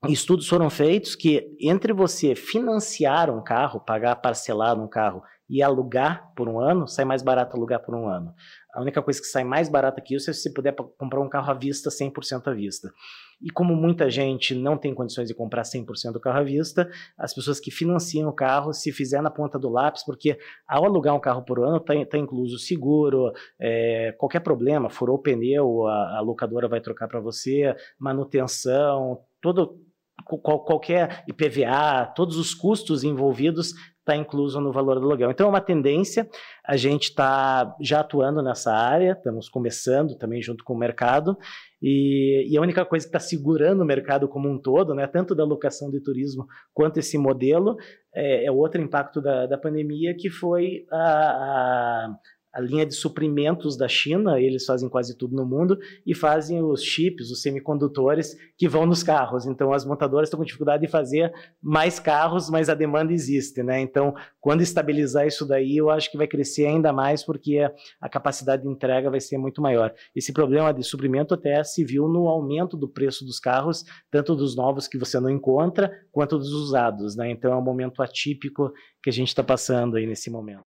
estudos 0.08 0.48
foram 0.48 0.70
feitos 0.70 1.16
que 1.16 1.56
entre 1.60 1.94
você 1.94 2.34
financiar 2.34 3.30
um 3.30 3.44
carro, 3.44 3.80
pagar 3.80 4.16
parcelado 4.16 4.82
um 4.82 4.88
carro 4.88 5.22
e 5.50 5.64
alugar 5.64 6.32
por 6.36 6.48
um 6.48 6.60
ano, 6.60 6.88
sai 6.88 7.04
mais 7.04 7.24
barato 7.24 7.58
alugar 7.58 7.82
por 7.82 7.96
um 7.96 8.08
ano. 8.08 8.34
A 8.74 8.82
única 8.82 9.02
coisa 9.02 9.20
que 9.20 9.28
sai 9.28 9.44
mais 9.44 9.68
barata 9.68 10.02
que 10.02 10.16
isso 10.16 10.30
é 10.30 10.34
se 10.34 10.44
você 10.44 10.54
puder 10.54 10.76
comprar 10.98 11.20
um 11.20 11.30
carro 11.30 11.50
à 11.52 11.54
vista, 11.54 11.90
100% 11.90 12.48
à 12.48 12.54
vista. 12.54 12.92
E 13.42 13.50
como 13.50 13.74
muita 13.76 14.10
gente 14.10 14.54
não 14.54 14.78
tem 14.78 14.94
condições 14.94 15.28
de 15.28 15.34
comprar 15.34 15.64
100% 15.64 16.12
do 16.12 16.20
carro 16.20 16.40
à 16.40 16.44
vista, 16.44 16.90
as 17.18 17.34
pessoas 17.34 17.60
que 17.60 17.72
financiam 17.72 18.30
o 18.30 18.34
carro, 18.34 18.74
se 18.74 18.92
fizer 18.92 19.22
na 19.22 19.32
ponta 19.32 19.58
do 19.58 19.70
lápis, 19.70 20.04
porque 20.04 20.38
ao 20.68 20.86
alugar 20.86 21.16
um 21.16 21.20
carro 21.20 21.44
por 21.44 21.60
ano, 21.60 21.78
está 21.78 21.94
tá 22.06 22.18
incluso 22.18 22.60
seguro, 22.60 23.32
é, 23.60 24.14
qualquer 24.18 24.42
problema, 24.42 24.90
furou 24.90 25.16
o 25.16 25.22
pneu, 25.22 25.88
a, 25.88 26.18
a 26.18 26.22
locadora 26.22 26.68
vai 26.68 26.82
trocar 26.82 27.08
para 27.08 27.20
você, 27.20 27.74
manutenção, 27.98 29.20
todo 29.42 29.80
qualquer 30.26 31.24
IPVA, 31.28 32.12
todos 32.16 32.38
os 32.38 32.54
custos 32.54 33.04
envolvidos 33.04 33.74
está 34.10 34.16
incluso 34.16 34.60
no 34.60 34.72
valor 34.72 35.00
do 35.00 35.06
aluguel. 35.06 35.30
Então 35.30 35.46
é 35.46 35.50
uma 35.50 35.62
tendência, 35.62 36.28
a 36.66 36.76
gente 36.76 37.10
está 37.10 37.76
já 37.80 38.00
atuando 38.00 38.42
nessa 38.42 38.74
área, 38.74 39.12
estamos 39.12 39.48
começando 39.48 40.18
também 40.18 40.42
junto 40.42 40.64
com 40.64 40.74
o 40.74 40.78
mercado, 40.78 41.38
e, 41.82 42.48
e 42.52 42.58
a 42.58 42.62
única 42.62 42.84
coisa 42.84 43.06
que 43.06 43.10
está 43.10 43.20
segurando 43.20 43.82
o 43.82 43.86
mercado 43.86 44.28
como 44.28 44.50
um 44.50 44.60
todo, 44.60 44.96
né, 44.96 45.06
tanto 45.06 45.36
da 45.36 45.46
locação 45.46 45.92
de 45.92 46.02
turismo 46.02 46.46
quanto 46.74 46.98
esse 46.98 47.18
modelo, 47.18 47.78
é, 48.14 48.46
é 48.46 48.52
outro 48.52 48.82
impacto 48.82 49.22
da, 49.22 49.46
da 49.46 49.58
pandemia, 49.58 50.16
que 50.18 50.30
foi 50.30 50.86
a, 50.92 50.98
a 50.98 52.16
a 52.54 52.60
linha 52.60 52.86
de 52.86 52.94
suprimentos 52.94 53.78
da 53.78 53.88
China, 53.88 54.40
eles 54.40 54.66
fazem 54.66 54.90
quase 54.90 55.18
tudo 55.18 55.36
no 55.36 55.46
mundo 55.46 55.78
e 56.06 56.16
fazem 56.16 56.62
os 56.64 56.84
chips, 56.84 57.30
os 57.30 57.42
semicondutores 57.42 58.36
que 58.58 58.68
vão 58.68 58.86
nos 58.86 59.04
carros. 59.04 59.46
Então 59.46 59.72
as 59.72 59.86
montadoras 59.86 60.28
estão 60.28 60.40
com 60.40 60.46
dificuldade 60.46 60.86
de 60.86 60.92
fazer 60.92 61.32
mais 61.62 62.00
carros, 62.00 62.50
mas 62.50 62.70
a 62.70 62.74
demanda 62.74 63.14
existe, 63.14 63.62
né? 63.62 63.80
Então, 63.80 64.14
quando 64.40 64.62
estabilizar 64.62 65.28
isso 65.28 65.46
daí, 65.46 65.78
eu 65.78 65.90
acho 65.90 66.12
que 66.12 66.18
vai 66.18 66.28
crescer 66.28 66.66
ainda 66.66 66.92
mais 66.92 67.24
porque 67.24 67.60
a 68.02 68.10
capacidade 68.10 68.64
de 68.64 68.70
entrega 68.70 69.10
vai 69.10 69.20
ser 69.20 69.38
muito 69.38 69.62
maior. 69.62 69.94
Esse 70.16 70.34
problema 70.34 70.74
de 70.74 70.84
suprimento 70.84 71.34
até 71.34 71.64
se 71.64 71.84
viu 71.84 72.08
no 72.08 72.28
aumento 72.28 72.76
do 72.76 72.88
preço 72.88 73.26
dos 73.26 73.40
carros, 73.40 73.84
tanto 74.10 74.36
dos 74.36 74.56
novos 74.56 74.88
que 74.88 74.98
você 74.98 75.20
não 75.20 75.30
encontra, 75.30 75.92
quanto 76.12 76.38
dos 76.38 76.52
usados, 76.52 77.16
né? 77.16 77.30
Então 77.30 77.52
é 77.52 77.56
um 77.56 77.64
momento 77.64 78.02
atípico 78.02 78.72
que 79.04 79.10
a 79.10 79.14
gente 79.14 79.30
está 79.30 79.44
passando 79.44 79.98
aí 79.98 80.06
nesse 80.06 80.30
momento. 80.30 80.69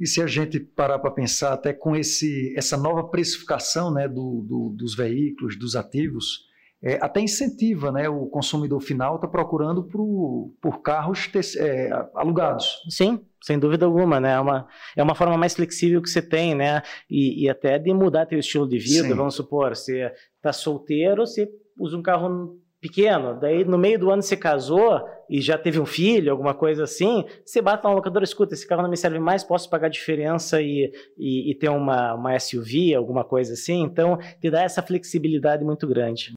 E 0.00 0.06
se 0.06 0.22
a 0.22 0.26
gente 0.26 0.58
parar 0.58 0.98
para 0.98 1.10
pensar 1.10 1.52
até 1.52 1.74
com 1.74 1.94
esse, 1.94 2.54
essa 2.56 2.76
nova 2.76 3.04
precificação 3.04 3.92
né, 3.92 4.08
do, 4.08 4.42
do, 4.48 4.74
dos 4.74 4.96
veículos, 4.96 5.58
dos 5.58 5.76
ativos, 5.76 6.48
é, 6.82 6.98
até 7.02 7.20
incentiva 7.20 7.92
né, 7.92 8.08
o 8.08 8.24
consumidor 8.26 8.80
final 8.80 9.16
está 9.16 9.28
procurando 9.28 9.84
por, 9.84 10.54
por 10.62 10.80
carros 10.80 11.28
é, 11.56 11.90
alugados. 12.14 12.82
Sim, 12.88 13.20
sem 13.42 13.58
dúvida 13.58 13.84
alguma, 13.84 14.18
né? 14.18 14.32
É 14.32 14.40
uma, 14.40 14.66
é 14.96 15.02
uma 15.02 15.14
forma 15.14 15.36
mais 15.36 15.54
flexível 15.54 16.00
que 16.00 16.08
você 16.08 16.22
tem, 16.22 16.54
né? 16.54 16.82
E, 17.10 17.44
e 17.44 17.50
até 17.50 17.78
de 17.78 17.92
mudar 17.92 18.24
teu 18.24 18.38
estilo 18.38 18.66
de 18.66 18.78
vida. 18.78 19.08
Sim. 19.08 19.14
Vamos 19.14 19.34
supor, 19.34 19.76
você 19.76 20.10
está 20.36 20.52
solteiro, 20.52 21.26
você 21.26 21.50
usa 21.78 21.98
um 21.98 22.02
carro 22.02 22.58
pequeno, 22.80 23.38
daí 23.38 23.64
no 23.64 23.76
meio 23.76 23.98
do 23.98 24.10
ano 24.10 24.22
você 24.22 24.36
casou 24.36 25.00
e 25.28 25.40
já 25.40 25.58
teve 25.58 25.78
um 25.78 25.86
filho, 25.86 26.32
alguma 26.32 26.54
coisa 26.54 26.84
assim, 26.84 27.24
você 27.44 27.60
bate 27.60 27.84
na 27.84 27.92
locadora, 27.92 28.24
escuta, 28.24 28.54
esse 28.54 28.66
carro 28.66 28.82
não 28.82 28.90
me 28.90 28.96
serve 28.96 29.18
mais, 29.18 29.44
posso 29.44 29.68
pagar 29.68 29.88
a 29.88 29.90
diferença 29.90 30.62
e, 30.62 30.90
e, 31.18 31.50
e 31.50 31.54
ter 31.54 31.68
uma, 31.68 32.14
uma 32.14 32.38
SUV, 32.38 32.94
alguma 32.94 33.22
coisa 33.22 33.52
assim, 33.52 33.82
então 33.82 34.18
te 34.40 34.50
dá 34.50 34.62
essa 34.62 34.82
flexibilidade 34.82 35.62
muito 35.62 35.86
grande. 35.86 36.32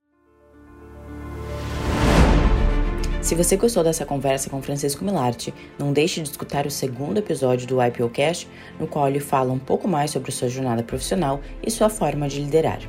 Se 3.22 3.36
você 3.36 3.56
gostou 3.56 3.86
dessa 3.86 4.06
conversa 4.06 4.50
com 4.50 4.62
Francisco 4.62 5.06
Milarte, 5.06 5.54
não 5.80 5.94
deixe 5.94 6.22
de 6.22 6.30
escutar 6.30 6.68
o 6.68 6.70
segundo 6.70 7.20
episódio 7.20 7.66
do 7.66 7.82
IPOcast, 7.82 8.50
no 8.78 8.86
qual 8.86 9.08
ele 9.08 9.22
fala 9.22 9.54
um 9.54 9.58
pouco 9.58 9.88
mais 9.88 10.12
sobre 10.12 10.30
sua 10.30 10.50
jornada 10.50 10.84
profissional 10.84 11.40
e 11.66 11.72
sua 11.72 11.90
forma 11.90 12.28
de 12.28 12.42
liderar. 12.42 12.82